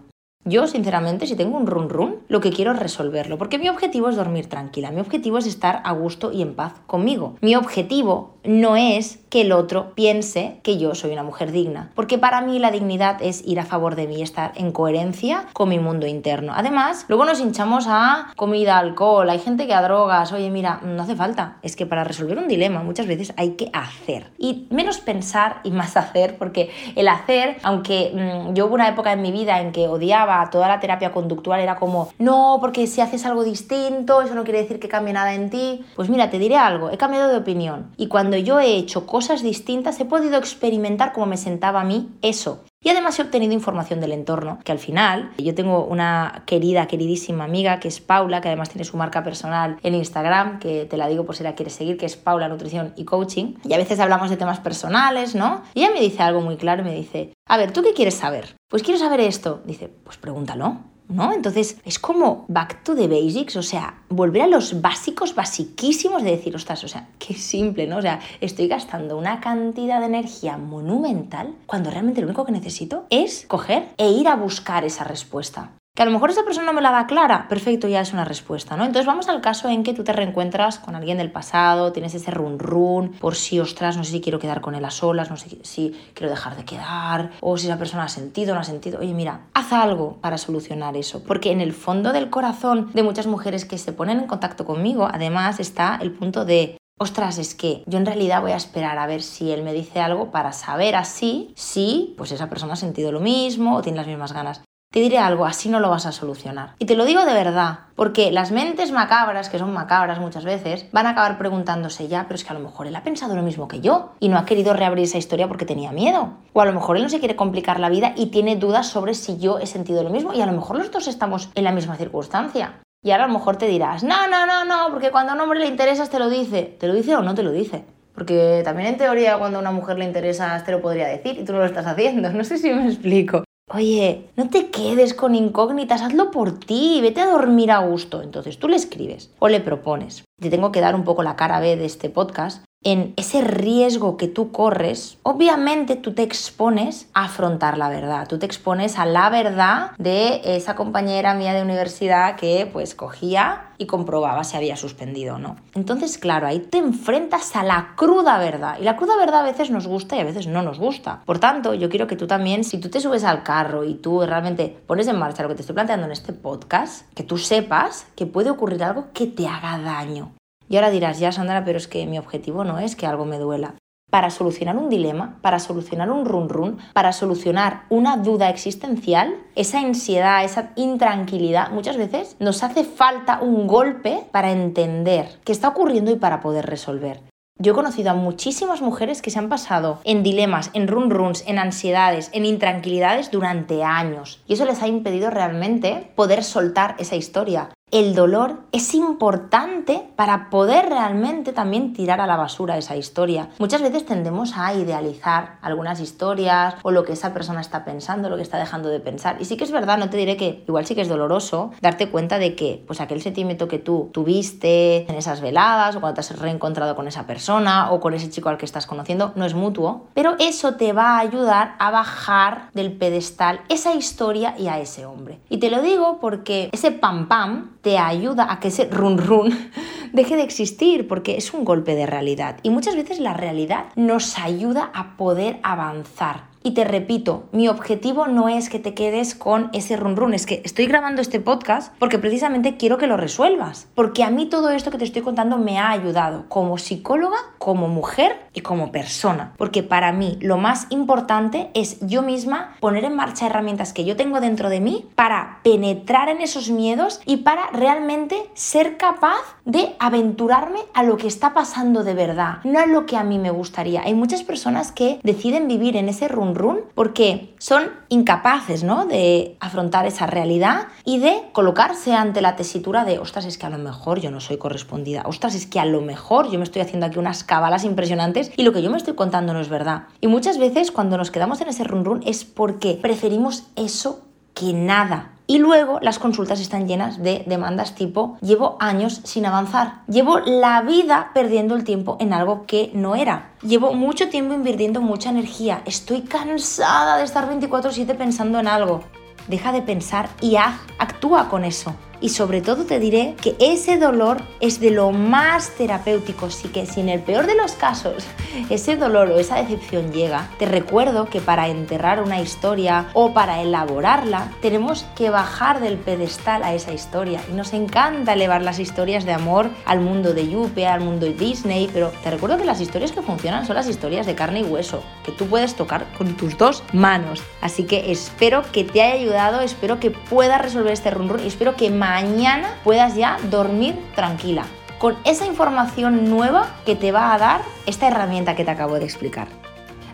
Yo, 0.48 0.66
sinceramente, 0.66 1.26
si 1.26 1.36
tengo 1.36 1.58
un 1.58 1.66
run 1.66 1.90
run, 1.90 2.16
lo 2.28 2.40
que 2.40 2.50
quiero 2.50 2.72
es 2.72 2.78
resolverlo, 2.78 3.36
porque 3.36 3.58
mi 3.58 3.68
objetivo 3.68 4.08
es 4.08 4.16
dormir 4.16 4.48
tranquila, 4.48 4.90
mi 4.90 5.00
objetivo 5.00 5.36
es 5.36 5.46
estar 5.46 5.82
a 5.84 5.92
gusto 5.92 6.32
y 6.32 6.40
en 6.40 6.54
paz 6.54 6.72
conmigo. 6.86 7.36
Mi 7.42 7.54
objetivo 7.54 8.38
no 8.44 8.76
es 8.76 9.18
que 9.28 9.42
el 9.42 9.52
otro 9.52 9.92
piense 9.94 10.60
que 10.62 10.78
yo 10.78 10.94
soy 10.94 11.12
una 11.12 11.22
mujer 11.22 11.52
digna, 11.52 11.90
porque 11.94 12.16
para 12.16 12.40
mí 12.40 12.58
la 12.58 12.70
dignidad 12.70 13.20
es 13.20 13.46
ir 13.46 13.60
a 13.60 13.66
favor 13.66 13.94
de 13.94 14.06
mí, 14.06 14.22
estar 14.22 14.52
en 14.54 14.72
coherencia 14.72 15.44
con 15.52 15.68
mi 15.68 15.78
mundo 15.78 16.06
interno. 16.06 16.52
Además, 16.56 17.04
luego 17.08 17.26
nos 17.26 17.40
hinchamos 17.40 17.84
a 17.88 18.32
comida, 18.36 18.78
alcohol, 18.78 19.28
hay 19.28 19.38
gente 19.38 19.66
que 19.66 19.74
a 19.74 19.82
drogas, 19.82 20.32
oye, 20.32 20.48
mira, 20.50 20.80
no 20.82 21.02
hace 21.02 21.14
falta, 21.14 21.58
es 21.62 21.76
que 21.76 21.84
para 21.84 22.04
resolver 22.04 22.38
un 22.38 22.48
dilema 22.48 22.82
muchas 22.82 23.06
veces 23.06 23.34
hay 23.36 23.50
que 23.50 23.70
hacer 23.74 24.30
y 24.38 24.66
menos 24.70 24.98
pensar 24.98 25.60
y 25.62 25.70
más 25.70 25.96
hacer, 25.98 26.38
porque 26.38 26.70
el 26.96 27.08
hacer, 27.08 27.58
aunque 27.62 28.12
mm, 28.14 28.54
yo 28.54 28.66
hubo 28.66 28.74
una 28.74 28.88
época 28.88 29.12
en 29.12 29.20
mi 29.20 29.30
vida 29.30 29.60
en 29.60 29.72
que 29.72 29.88
odiaba 29.88 30.37
toda 30.50 30.68
la 30.68 30.80
terapia 30.80 31.12
conductual 31.12 31.60
era 31.60 31.76
como, 31.76 32.10
no, 32.18 32.58
porque 32.60 32.86
si 32.86 33.00
haces 33.00 33.26
algo 33.26 33.44
distinto, 33.44 34.22
eso 34.22 34.34
no 34.34 34.44
quiere 34.44 34.62
decir 34.62 34.78
que 34.78 34.88
cambie 34.88 35.12
nada 35.12 35.34
en 35.34 35.50
ti. 35.50 35.84
Pues 35.96 36.08
mira, 36.08 36.30
te 36.30 36.38
diré 36.38 36.56
algo, 36.56 36.90
he 36.90 36.96
cambiado 36.96 37.28
de 37.28 37.36
opinión. 37.36 37.92
Y 37.96 38.08
cuando 38.08 38.36
yo 38.36 38.60
he 38.60 38.76
hecho 38.76 39.06
cosas 39.06 39.42
distintas, 39.42 40.00
he 40.00 40.04
podido 40.04 40.38
experimentar 40.38 41.12
cómo 41.12 41.26
me 41.26 41.36
sentaba 41.36 41.80
a 41.80 41.84
mí 41.84 42.08
eso. 42.22 42.64
Y 42.88 42.90
además 42.90 43.18
he 43.18 43.22
obtenido 43.22 43.52
información 43.52 44.00
del 44.00 44.12
entorno, 44.12 44.60
que 44.64 44.72
al 44.72 44.78
final 44.78 45.32
yo 45.36 45.54
tengo 45.54 45.84
una 45.84 46.44
querida, 46.46 46.86
queridísima 46.86 47.44
amiga 47.44 47.80
que 47.80 47.88
es 47.88 48.00
Paula, 48.00 48.40
que 48.40 48.48
además 48.48 48.70
tiene 48.70 48.86
su 48.86 48.96
marca 48.96 49.22
personal 49.22 49.76
en 49.82 49.94
Instagram, 49.94 50.58
que 50.58 50.86
te 50.86 50.96
la 50.96 51.06
digo 51.06 51.26
por 51.26 51.36
si 51.36 51.42
la 51.42 51.54
quieres 51.54 51.74
seguir, 51.74 51.98
que 51.98 52.06
es 52.06 52.16
Paula 52.16 52.48
Nutrición 52.48 52.94
y 52.96 53.04
Coaching. 53.04 53.56
Y 53.62 53.74
a 53.74 53.76
veces 53.76 54.00
hablamos 54.00 54.30
de 54.30 54.38
temas 54.38 54.60
personales, 54.60 55.34
¿no? 55.34 55.64
Y 55.74 55.80
ella 55.80 55.90
me 55.92 56.00
dice 56.00 56.22
algo 56.22 56.40
muy 56.40 56.56
claro, 56.56 56.82
me 56.82 56.94
dice, 56.94 57.34
a 57.46 57.58
ver, 57.58 57.72
¿tú 57.72 57.82
qué 57.82 57.92
quieres 57.92 58.14
saber? 58.14 58.56
Pues 58.70 58.82
quiero 58.82 58.98
saber 58.98 59.20
esto. 59.20 59.60
Dice, 59.66 59.88
pues 59.88 60.16
pregúntalo. 60.16 60.78
¿No? 61.08 61.32
Entonces 61.32 61.78
es 61.84 61.98
como 61.98 62.44
back 62.48 62.82
to 62.84 62.94
the 62.94 63.08
basics, 63.08 63.56
o 63.56 63.62
sea, 63.62 64.02
volver 64.08 64.42
a 64.42 64.46
los 64.46 64.80
básicos, 64.80 65.34
basiquísimos 65.34 66.22
de 66.22 66.30
decir, 66.30 66.54
ostras, 66.54 66.84
o 66.84 66.88
sea, 66.88 67.08
qué 67.18 67.34
simple, 67.34 67.86
¿no? 67.86 67.98
O 67.98 68.02
sea, 68.02 68.20
estoy 68.40 68.68
gastando 68.68 69.16
una 69.16 69.40
cantidad 69.40 70.00
de 70.00 70.06
energía 70.06 70.56
monumental 70.58 71.54
cuando 71.66 71.90
realmente 71.90 72.20
lo 72.20 72.26
único 72.26 72.44
que 72.44 72.52
necesito 72.52 73.04
es 73.10 73.46
coger 73.46 73.88
e 73.96 74.10
ir 74.10 74.28
a 74.28 74.36
buscar 74.36 74.84
esa 74.84 75.04
respuesta. 75.04 75.70
Que 75.98 76.02
a 76.02 76.06
lo 76.06 76.12
mejor 76.12 76.30
esa 76.30 76.44
persona 76.44 76.64
no 76.64 76.72
me 76.72 76.80
la 76.80 76.92
da 76.92 77.08
clara, 77.08 77.48
perfecto, 77.48 77.88
ya 77.88 78.00
es 78.00 78.12
una 78.12 78.24
respuesta, 78.24 78.76
¿no? 78.76 78.84
Entonces 78.84 79.04
vamos 79.04 79.28
al 79.28 79.40
caso 79.40 79.68
en 79.68 79.82
que 79.82 79.94
tú 79.94 80.04
te 80.04 80.12
reencuentras 80.12 80.78
con 80.78 80.94
alguien 80.94 81.18
del 81.18 81.32
pasado, 81.32 81.90
tienes 81.90 82.14
ese 82.14 82.30
run 82.30 82.60
run, 82.60 83.14
por 83.18 83.34
si, 83.34 83.58
ostras, 83.58 83.96
no 83.96 84.04
sé 84.04 84.12
si 84.12 84.20
quiero 84.20 84.38
quedar 84.38 84.60
con 84.60 84.76
él 84.76 84.84
a 84.84 84.92
solas, 84.92 85.28
no 85.28 85.36
sé 85.36 85.58
si 85.64 86.00
quiero 86.14 86.30
dejar 86.30 86.56
de 86.56 86.64
quedar, 86.64 87.32
o 87.40 87.58
si 87.58 87.66
esa 87.66 87.78
persona 87.78 88.04
ha 88.04 88.08
sentido 88.08 88.52
o 88.52 88.54
no 88.54 88.60
ha 88.60 88.64
sentido. 88.64 89.00
Oye, 89.00 89.12
mira, 89.12 89.40
haz 89.54 89.72
algo 89.72 90.18
para 90.20 90.38
solucionar 90.38 90.96
eso, 90.96 91.24
porque 91.24 91.50
en 91.50 91.60
el 91.60 91.72
fondo 91.72 92.12
del 92.12 92.30
corazón 92.30 92.92
de 92.94 93.02
muchas 93.02 93.26
mujeres 93.26 93.64
que 93.64 93.76
se 93.76 93.92
ponen 93.92 94.20
en 94.20 94.28
contacto 94.28 94.64
conmigo, 94.64 95.08
además 95.12 95.58
está 95.58 95.98
el 96.00 96.12
punto 96.12 96.44
de 96.44 96.76
ostras, 96.96 97.38
es 97.38 97.56
que 97.56 97.82
yo 97.86 97.98
en 97.98 98.06
realidad 98.06 98.40
voy 98.40 98.52
a 98.52 98.56
esperar 98.56 98.98
a 98.98 99.08
ver 99.08 99.20
si 99.20 99.50
él 99.50 99.64
me 99.64 99.72
dice 99.72 99.98
algo 99.98 100.30
para 100.30 100.52
saber 100.52 100.94
así 100.94 101.52
si 101.56 102.14
pues 102.16 102.30
esa 102.30 102.48
persona 102.48 102.74
ha 102.74 102.76
sentido 102.76 103.10
lo 103.10 103.18
mismo 103.18 103.74
o 103.74 103.82
tiene 103.82 103.98
las 103.98 104.06
mismas 104.06 104.32
ganas. 104.32 104.62
Te 104.90 105.00
diré 105.00 105.18
algo, 105.18 105.44
así 105.44 105.68
no 105.68 105.80
lo 105.80 105.90
vas 105.90 106.06
a 106.06 106.12
solucionar. 106.12 106.70
Y 106.78 106.86
te 106.86 106.96
lo 106.96 107.04
digo 107.04 107.26
de 107.26 107.34
verdad, 107.34 107.80
porque 107.94 108.30
las 108.30 108.52
mentes 108.52 108.90
macabras, 108.90 109.50
que 109.50 109.58
son 109.58 109.70
macabras 109.74 110.18
muchas 110.18 110.46
veces, 110.46 110.86
van 110.92 111.04
a 111.04 111.10
acabar 111.10 111.36
preguntándose 111.36 112.08
ya, 112.08 112.22
pero 112.22 112.36
es 112.36 112.44
que 112.44 112.50
a 112.50 112.54
lo 112.54 112.60
mejor 112.60 112.86
él 112.86 112.96
ha 112.96 113.02
pensado 113.02 113.36
lo 113.36 113.42
mismo 113.42 113.68
que 113.68 113.82
yo 113.82 114.14
y 114.18 114.30
no 114.30 114.38
ha 114.38 114.46
querido 114.46 114.72
reabrir 114.72 115.04
esa 115.04 115.18
historia 115.18 115.46
porque 115.46 115.66
tenía 115.66 115.92
miedo. 115.92 116.38
O 116.54 116.62
a 116.62 116.64
lo 116.64 116.72
mejor 116.72 116.96
él 116.96 117.02
no 117.02 117.10
se 117.10 117.18
quiere 117.18 117.36
complicar 117.36 117.80
la 117.80 117.90
vida 117.90 118.14
y 118.16 118.26
tiene 118.26 118.56
dudas 118.56 118.86
sobre 118.86 119.12
si 119.12 119.36
yo 119.36 119.58
he 119.58 119.66
sentido 119.66 120.02
lo 120.02 120.08
mismo 120.08 120.32
y 120.32 120.40
a 120.40 120.46
lo 120.46 120.52
mejor 120.52 120.78
los 120.78 120.90
dos 120.90 121.06
estamos 121.06 121.50
en 121.54 121.64
la 121.64 121.72
misma 121.72 121.96
circunstancia. 121.96 122.80
Y 123.04 123.10
ahora 123.10 123.24
a 123.24 123.28
lo 123.28 123.34
mejor 123.34 123.56
te 123.56 123.66
dirás, 123.66 124.02
no, 124.02 124.26
no, 124.26 124.46
no, 124.46 124.64
no, 124.64 124.90
porque 124.90 125.10
cuando 125.10 125.32
a 125.32 125.34
un 125.34 125.42
hombre 125.42 125.60
le 125.60 125.66
interesas 125.66 126.08
te 126.08 126.18
lo 126.18 126.30
dice. 126.30 126.62
¿Te 126.80 126.88
lo 126.88 126.94
dice 126.94 127.14
o 127.14 127.20
no 127.20 127.34
te 127.34 127.42
lo 127.42 127.52
dice? 127.52 127.84
Porque 128.14 128.62
también 128.64 128.88
en 128.88 128.96
teoría 128.96 129.36
cuando 129.36 129.58
a 129.58 129.60
una 129.60 129.70
mujer 129.70 129.98
le 129.98 130.06
interesa 130.06 130.62
te 130.64 130.72
lo 130.72 130.80
podría 130.80 131.08
decir 131.08 131.38
y 131.38 131.44
tú 131.44 131.52
no 131.52 131.58
lo 131.58 131.66
estás 131.66 131.86
haciendo. 131.86 132.32
No 132.32 132.42
sé 132.42 132.56
si 132.56 132.72
me 132.72 132.86
explico. 132.86 133.44
Oye, 133.70 134.30
no 134.34 134.48
te 134.48 134.70
quedes 134.70 135.12
con 135.12 135.34
incógnitas, 135.34 136.00
hazlo 136.00 136.30
por 136.30 136.58
ti, 136.58 137.00
vete 137.02 137.20
a 137.20 137.26
dormir 137.26 137.70
a 137.70 137.80
gusto. 137.80 138.22
Entonces 138.22 138.58
tú 138.58 138.66
le 138.66 138.76
escribes 138.76 139.30
o 139.38 139.48
le 139.48 139.60
propones. 139.60 140.24
Te 140.40 140.48
tengo 140.48 140.72
que 140.72 140.80
dar 140.80 140.94
un 140.94 141.04
poco 141.04 141.22
la 141.22 141.36
cara 141.36 141.60
B 141.60 141.76
de 141.76 141.84
este 141.84 142.08
podcast 142.08 142.64
en 142.84 143.12
ese 143.16 143.42
riesgo 143.42 144.16
que 144.16 144.28
tú 144.28 144.52
corres, 144.52 145.18
obviamente 145.22 145.96
tú 145.96 146.14
te 146.14 146.22
expones 146.22 147.08
a 147.12 147.24
afrontar 147.24 147.76
la 147.76 147.88
verdad, 147.88 148.26
tú 148.28 148.38
te 148.38 148.46
expones 148.46 148.98
a 148.98 149.04
la 149.04 149.28
verdad 149.30 149.90
de 149.98 150.40
esa 150.44 150.74
compañera 150.74 151.34
mía 151.34 151.52
de 151.52 151.62
universidad 151.62 152.36
que 152.36 152.68
pues 152.72 152.94
cogía 152.94 153.72
y 153.78 153.86
comprobaba 153.86 154.42
si 154.42 154.56
había 154.56 154.76
suspendido 154.76 155.36
o 155.36 155.38
no. 155.38 155.56
Entonces, 155.74 156.18
claro, 156.18 156.46
ahí 156.46 156.60
te 156.60 156.78
enfrentas 156.78 157.54
a 157.56 157.62
la 157.62 157.94
cruda 157.96 158.38
verdad 158.38 158.78
y 158.80 158.84
la 158.84 158.96
cruda 158.96 159.16
verdad 159.16 159.40
a 159.40 159.50
veces 159.50 159.70
nos 159.70 159.86
gusta 159.86 160.16
y 160.16 160.20
a 160.20 160.24
veces 160.24 160.46
no 160.46 160.62
nos 160.62 160.78
gusta. 160.78 161.22
Por 161.26 161.38
tanto, 161.38 161.74
yo 161.74 161.90
quiero 161.90 162.06
que 162.06 162.16
tú 162.16 162.26
también, 162.26 162.64
si 162.64 162.78
tú 162.78 162.88
te 162.88 163.00
subes 163.00 163.24
al 163.24 163.42
carro 163.42 163.84
y 163.84 163.94
tú 163.94 164.22
realmente 164.24 164.76
pones 164.86 165.08
en 165.08 165.18
marcha 165.18 165.42
lo 165.42 165.50
que 165.50 165.56
te 165.56 165.60
estoy 165.60 165.74
planteando 165.74 166.06
en 166.06 166.12
este 166.12 166.32
podcast, 166.32 167.12
que 167.12 167.22
tú 167.22 167.38
sepas 167.38 168.06
que 168.16 168.26
puede 168.26 168.50
ocurrir 168.50 168.82
algo 168.82 169.08
que 169.12 169.26
te 169.26 169.46
haga 169.46 169.78
daño 169.78 170.37
y 170.68 170.76
ahora 170.76 170.90
dirás, 170.90 171.18
ya 171.18 171.32
Sandra, 171.32 171.64
pero 171.64 171.78
es 171.78 171.88
que 171.88 172.06
mi 172.06 172.18
objetivo 172.18 172.64
no 172.64 172.78
es 172.78 172.96
que 172.96 173.06
algo 173.06 173.24
me 173.24 173.38
duela. 173.38 173.74
Para 174.10 174.30
solucionar 174.30 174.76
un 174.76 174.88
dilema, 174.88 175.38
para 175.42 175.58
solucionar 175.58 176.10
un 176.10 176.24
run 176.24 176.48
run, 176.48 176.78
para 176.94 177.12
solucionar 177.12 177.82
una 177.90 178.16
duda 178.16 178.48
existencial, 178.48 179.34
esa 179.54 179.80
ansiedad, 179.80 180.44
esa 180.44 180.72
intranquilidad, 180.76 181.70
muchas 181.70 181.98
veces 181.98 182.36
nos 182.38 182.62
hace 182.62 182.84
falta 182.84 183.40
un 183.42 183.66
golpe 183.66 184.24
para 184.32 184.50
entender 184.50 185.38
qué 185.44 185.52
está 185.52 185.68
ocurriendo 185.68 186.10
y 186.10 186.16
para 186.16 186.40
poder 186.40 186.64
resolver. 186.64 187.20
Yo 187.60 187.72
he 187.72 187.74
conocido 187.74 188.12
a 188.12 188.14
muchísimas 188.14 188.80
mujeres 188.80 189.20
que 189.20 189.30
se 189.30 189.38
han 189.40 189.48
pasado 189.48 190.00
en 190.04 190.22
dilemas, 190.22 190.70
en 190.74 190.86
run 190.86 191.10
runs, 191.10 191.42
en 191.46 191.58
ansiedades, 191.58 192.30
en 192.32 192.46
intranquilidades 192.46 193.32
durante 193.32 193.82
años. 193.82 194.40
Y 194.46 194.52
eso 194.52 194.64
les 194.64 194.80
ha 194.80 194.86
impedido 194.86 195.28
realmente 195.28 196.12
poder 196.14 196.44
soltar 196.44 196.94
esa 197.00 197.16
historia. 197.16 197.70
El 197.90 198.14
dolor 198.14 198.58
es 198.72 198.94
importante 198.94 200.08
para 200.16 200.50
poder 200.50 200.88
realmente 200.88 201.52
también 201.52 201.92
tirar 201.92 202.20
a 202.20 202.26
la 202.26 202.36
basura 202.36 202.76
esa 202.76 202.96
historia. 202.96 203.48
Muchas 203.58 203.80
veces 203.80 204.04
tendemos 204.04 204.56
a 204.56 204.74
idealizar 204.74 205.58
algunas 205.62 206.00
historias 206.00 206.74
o 206.82 206.90
lo 206.90 207.04
que 207.04 207.12
esa 207.12 207.32
persona 207.32 207.60
está 207.60 207.84
pensando, 207.84 208.28
lo 208.28 208.36
que 208.36 208.42
está 208.42 208.58
dejando 208.58 208.88
de 208.88 209.00
pensar. 209.00 209.36
Y 209.40 209.46
sí 209.46 209.56
que 209.56 209.64
es 209.64 209.70
verdad, 209.70 209.98
no 209.98 210.10
te 210.10 210.16
diré 210.16 210.36
que 210.36 210.64
igual 210.68 210.86
sí 210.86 210.94
que 210.94 211.00
es 211.00 211.08
doloroso 211.08 211.70
darte 211.80 212.10
cuenta 212.10 212.38
de 212.38 212.54
que 212.54 212.84
pues 212.86 213.00
aquel 213.00 213.22
sentimiento 213.22 213.68
que 213.68 213.78
tú 213.78 214.10
tuviste 214.12 215.10
en 215.10 215.16
esas 215.16 215.40
veladas 215.40 215.96
o 215.96 216.00
cuando 216.00 216.14
te 216.14 216.20
has 216.20 216.38
reencontrado 216.38 216.94
con 216.94 217.08
esa 217.08 217.26
persona 217.26 217.90
o 217.90 218.00
con 218.00 218.12
ese 218.14 218.28
chico 218.28 218.48
al 218.48 218.58
que 218.58 218.66
estás 218.66 218.86
conociendo 218.86 219.32
no 219.34 219.44
es 219.44 219.54
mutuo, 219.54 220.08
pero 220.14 220.36
eso 220.38 220.74
te 220.74 220.92
va 220.92 221.16
a 221.16 221.20
ayudar 221.20 221.74
a 221.78 221.90
bajar 221.90 222.70
del 222.74 222.92
pedestal 222.92 223.60
esa 223.68 223.94
historia 223.94 224.54
y 224.58 224.68
a 224.68 224.78
ese 224.78 225.06
hombre. 225.06 225.40
Y 225.48 225.58
te 225.58 225.70
lo 225.70 225.80
digo 225.80 226.18
porque 226.20 226.68
ese 226.72 226.92
pam 226.92 227.28
pam 227.28 227.77
te 227.80 227.98
ayuda 227.98 228.52
a 228.52 228.60
que 228.60 228.68
ese 228.68 228.86
run 228.90 229.18
run 229.18 229.70
deje 230.12 230.36
de 230.36 230.42
existir 230.42 231.06
porque 231.08 231.36
es 231.36 231.52
un 231.52 231.64
golpe 231.64 231.94
de 231.94 232.06
realidad 232.06 232.58
y 232.62 232.70
muchas 232.70 232.96
veces 232.96 233.20
la 233.20 233.34
realidad 233.34 233.86
nos 233.96 234.38
ayuda 234.38 234.90
a 234.94 235.16
poder 235.16 235.60
avanzar. 235.62 236.47
Y 236.62 236.72
te 236.72 236.84
repito, 236.84 237.44
mi 237.52 237.68
objetivo 237.68 238.26
no 238.26 238.48
es 238.48 238.68
que 238.68 238.78
te 238.78 238.94
quedes 238.94 239.34
con 239.34 239.70
ese 239.72 239.96
run 239.96 240.16
run, 240.16 240.34
es 240.34 240.46
que 240.46 240.60
estoy 240.64 240.86
grabando 240.86 241.22
este 241.22 241.40
podcast 241.40 241.94
porque 241.98 242.18
precisamente 242.18 242.76
quiero 242.76 242.98
que 242.98 243.06
lo 243.06 243.16
resuelvas, 243.16 243.88
porque 243.94 244.24
a 244.24 244.30
mí 244.30 244.46
todo 244.46 244.70
esto 244.70 244.90
que 244.90 244.98
te 244.98 245.04
estoy 245.04 245.22
contando 245.22 245.58
me 245.58 245.78
ha 245.78 245.90
ayudado 245.90 246.46
como 246.48 246.78
psicóloga, 246.78 247.36
como 247.58 247.88
mujer 247.88 248.36
y 248.52 248.60
como 248.60 248.90
persona, 248.90 249.54
porque 249.56 249.82
para 249.82 250.12
mí 250.12 250.38
lo 250.40 250.58
más 250.58 250.86
importante 250.90 251.70
es 251.74 252.00
yo 252.00 252.22
misma 252.22 252.76
poner 252.80 253.04
en 253.04 253.14
marcha 253.14 253.46
herramientas 253.46 253.92
que 253.92 254.04
yo 254.04 254.16
tengo 254.16 254.40
dentro 254.40 254.68
de 254.68 254.80
mí 254.80 255.06
para 255.14 255.60
penetrar 255.62 256.28
en 256.28 256.40
esos 256.40 256.70
miedos 256.70 257.20
y 257.24 257.38
para 257.38 257.70
realmente 257.70 258.36
ser 258.54 258.96
capaz 258.96 259.40
de 259.64 259.94
aventurarme 259.98 260.80
a 260.94 261.02
lo 261.02 261.16
que 261.16 261.28
está 261.28 261.54
pasando 261.54 262.04
de 262.04 262.14
verdad, 262.14 262.58
no 262.64 262.80
a 262.80 262.86
lo 262.86 263.06
que 263.06 263.16
a 263.16 263.24
mí 263.24 263.38
me 263.38 263.50
gustaría. 263.50 264.02
Hay 264.02 264.14
muchas 264.14 264.42
personas 264.42 264.92
que 264.92 265.20
deciden 265.22 265.68
vivir 265.68 265.96
en 265.96 266.08
ese 266.08 266.28
run 266.28 266.47
run 266.54 266.80
porque 266.94 267.54
son 267.58 267.90
incapaces 268.08 268.84
¿no? 268.84 269.06
de 269.06 269.56
afrontar 269.60 270.06
esa 270.06 270.26
realidad 270.26 270.88
y 271.04 271.18
de 271.18 271.42
colocarse 271.52 272.14
ante 272.14 272.40
la 272.40 272.56
tesitura 272.56 273.04
de, 273.04 273.18
ostras, 273.18 273.44
es 273.44 273.58
que 273.58 273.66
a 273.66 273.70
lo 273.70 273.78
mejor 273.78 274.20
yo 274.20 274.30
no 274.30 274.40
soy 274.40 274.58
correspondida, 274.58 275.22
ostras, 275.26 275.54
es 275.54 275.66
que 275.66 275.80
a 275.80 275.84
lo 275.84 276.00
mejor 276.00 276.50
yo 276.50 276.58
me 276.58 276.64
estoy 276.64 276.82
haciendo 276.82 277.06
aquí 277.06 277.18
unas 277.18 277.44
cabalas 277.44 277.84
impresionantes 277.84 278.50
y 278.56 278.62
lo 278.62 278.72
que 278.72 278.82
yo 278.82 278.90
me 278.90 278.96
estoy 278.96 279.14
contando 279.14 279.52
no 279.52 279.60
es 279.60 279.68
verdad. 279.68 280.04
Y 280.20 280.26
muchas 280.26 280.58
veces 280.58 280.90
cuando 280.90 281.16
nos 281.16 281.30
quedamos 281.30 281.60
en 281.60 281.68
ese 281.68 281.84
run 281.84 282.04
run 282.04 282.22
es 282.26 282.44
porque 282.44 282.98
preferimos 283.00 283.64
eso 283.76 284.22
que 284.54 284.72
nada. 284.72 285.37
Y 285.50 285.56
luego 285.60 285.98
las 286.02 286.18
consultas 286.18 286.60
están 286.60 286.86
llenas 286.86 287.22
de 287.22 287.42
demandas 287.46 287.94
tipo 287.94 288.36
llevo 288.42 288.76
años 288.80 289.22
sin 289.24 289.46
avanzar, 289.46 290.02
llevo 290.06 290.40
la 290.40 290.82
vida 290.82 291.30
perdiendo 291.32 291.74
el 291.74 291.84
tiempo 291.84 292.18
en 292.20 292.34
algo 292.34 292.66
que 292.66 292.90
no 292.92 293.14
era, 293.16 293.52
llevo 293.62 293.94
mucho 293.94 294.28
tiempo 294.28 294.52
invirtiendo 294.52 295.00
mucha 295.00 295.30
energía, 295.30 295.80
estoy 295.86 296.20
cansada 296.20 297.16
de 297.16 297.24
estar 297.24 297.48
24/7 297.48 298.14
pensando 298.14 298.58
en 298.58 298.68
algo. 298.68 299.00
Deja 299.46 299.72
de 299.72 299.80
pensar 299.80 300.28
y 300.42 300.56
haz, 300.56 300.74
actúa 300.98 301.48
con 301.48 301.64
eso 301.64 301.94
y 302.20 302.30
sobre 302.30 302.60
todo 302.60 302.84
te 302.84 302.98
diré 302.98 303.36
que 303.40 303.54
ese 303.60 303.98
dolor 303.98 304.38
es 304.60 304.80
de 304.80 304.90
lo 304.90 305.12
más 305.12 305.70
terapéutico, 305.70 306.46
así 306.46 306.68
que 306.68 306.86
si 306.86 307.00
en 307.00 307.08
el 307.08 307.20
peor 307.20 307.46
de 307.46 307.54
los 307.54 307.72
casos 307.72 308.24
ese 308.70 308.96
dolor 308.96 309.28
o 309.30 309.38
esa 309.38 309.56
decepción 309.56 310.12
llega, 310.12 310.48
te 310.58 310.66
recuerdo 310.66 311.26
que 311.26 311.40
para 311.40 311.68
enterrar 311.68 312.22
una 312.22 312.40
historia 312.40 313.08
o 313.14 313.32
para 313.32 313.62
elaborarla 313.62 314.52
tenemos 314.60 315.04
que 315.16 315.30
bajar 315.30 315.80
del 315.80 315.98
pedestal 315.98 316.62
a 316.62 316.74
esa 316.74 316.92
historia 316.92 317.40
y 317.50 317.54
nos 317.54 317.72
encanta 317.72 318.32
elevar 318.32 318.62
las 318.62 318.78
historias 318.78 319.24
de 319.24 319.32
amor 319.32 319.70
al 319.84 320.00
mundo 320.00 320.34
de 320.34 320.48
Yupe, 320.48 320.86
al 320.86 321.00
mundo 321.00 321.26
de 321.26 321.34
Disney, 321.34 321.88
pero 321.92 322.10
te 322.22 322.30
recuerdo 322.30 322.58
que 322.58 322.64
las 322.64 322.80
historias 322.80 323.12
que 323.12 323.22
funcionan 323.22 323.66
son 323.66 323.76
las 323.76 323.88
historias 323.88 324.26
de 324.26 324.34
carne 324.34 324.60
y 324.60 324.64
hueso, 324.64 325.02
que 325.24 325.32
tú 325.32 325.46
puedes 325.46 325.74
tocar 325.74 326.06
con 326.16 326.36
tus 326.36 326.56
dos 326.58 326.82
manos. 326.92 327.42
Así 327.60 327.84
que 327.84 328.10
espero 328.10 328.62
que 328.72 328.84
te 328.84 329.02
haya 329.02 329.14
ayudado, 329.14 329.60
espero 329.60 330.00
que 330.00 330.10
puedas 330.10 330.60
resolver 330.60 330.92
este 330.92 331.10
run 331.10 331.28
y 331.42 331.46
espero 331.46 331.76
que 331.76 331.90
mañana 332.08 332.70
puedas 332.84 333.14
ya 333.16 333.36
dormir 333.50 333.94
tranquila 334.14 334.64
con 334.98 335.14
esa 335.24 335.44
información 335.44 336.30
nueva 336.30 336.66
que 336.86 336.96
te 336.96 337.12
va 337.12 337.34
a 337.34 337.38
dar 337.38 337.60
esta 337.84 338.08
herramienta 338.08 338.56
que 338.56 338.64
te 338.64 338.70
acabo 338.70 338.98
de 338.98 339.04
explicar. 339.04 339.46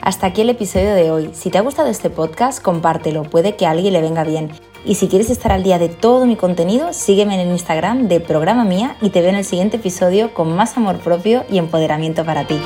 Hasta 0.03 0.27
aquí 0.27 0.43
el 0.43 0.51
episodio 0.51 0.93
de 0.95 1.13
hoy. 1.13 1.31
Si 1.33 1.51
te 1.51 1.57
ha 1.57 1.63
gustado 1.63 1.89
este 1.89 2.11
podcast, 2.11 2.61
compártelo, 2.61 3.23
puede 3.23 3.55
que 3.55 3.65
a 3.65 3.71
alguien 3.71 3.92
le 3.92 4.03
venga 4.03 4.25
bien. 4.25 4.51
Y 4.85 4.97
si 4.97 5.07
quieres 5.07 5.31
estar 5.31 5.53
al 5.53 5.62
día 5.62 5.79
de 5.79 5.88
todo 5.88 6.27
mi 6.27 6.35
contenido, 6.37 6.92
sígueme 6.92 7.35
en 7.35 7.47
el 7.47 7.53
Instagram 7.53 8.09
de 8.09 8.18
Programa 8.18 8.64
Mía 8.64 8.97
y 9.01 9.11
te 9.11 9.21
veo 9.21 9.31
en 9.31 9.37
el 9.37 9.45
siguiente 9.45 9.77
episodio 9.77 10.35
con 10.35 10.55
más 10.55 10.77
amor 10.77 10.99
propio 10.99 11.45
y 11.49 11.59
empoderamiento 11.59 12.25
para 12.25 12.45
ti. 12.45 12.59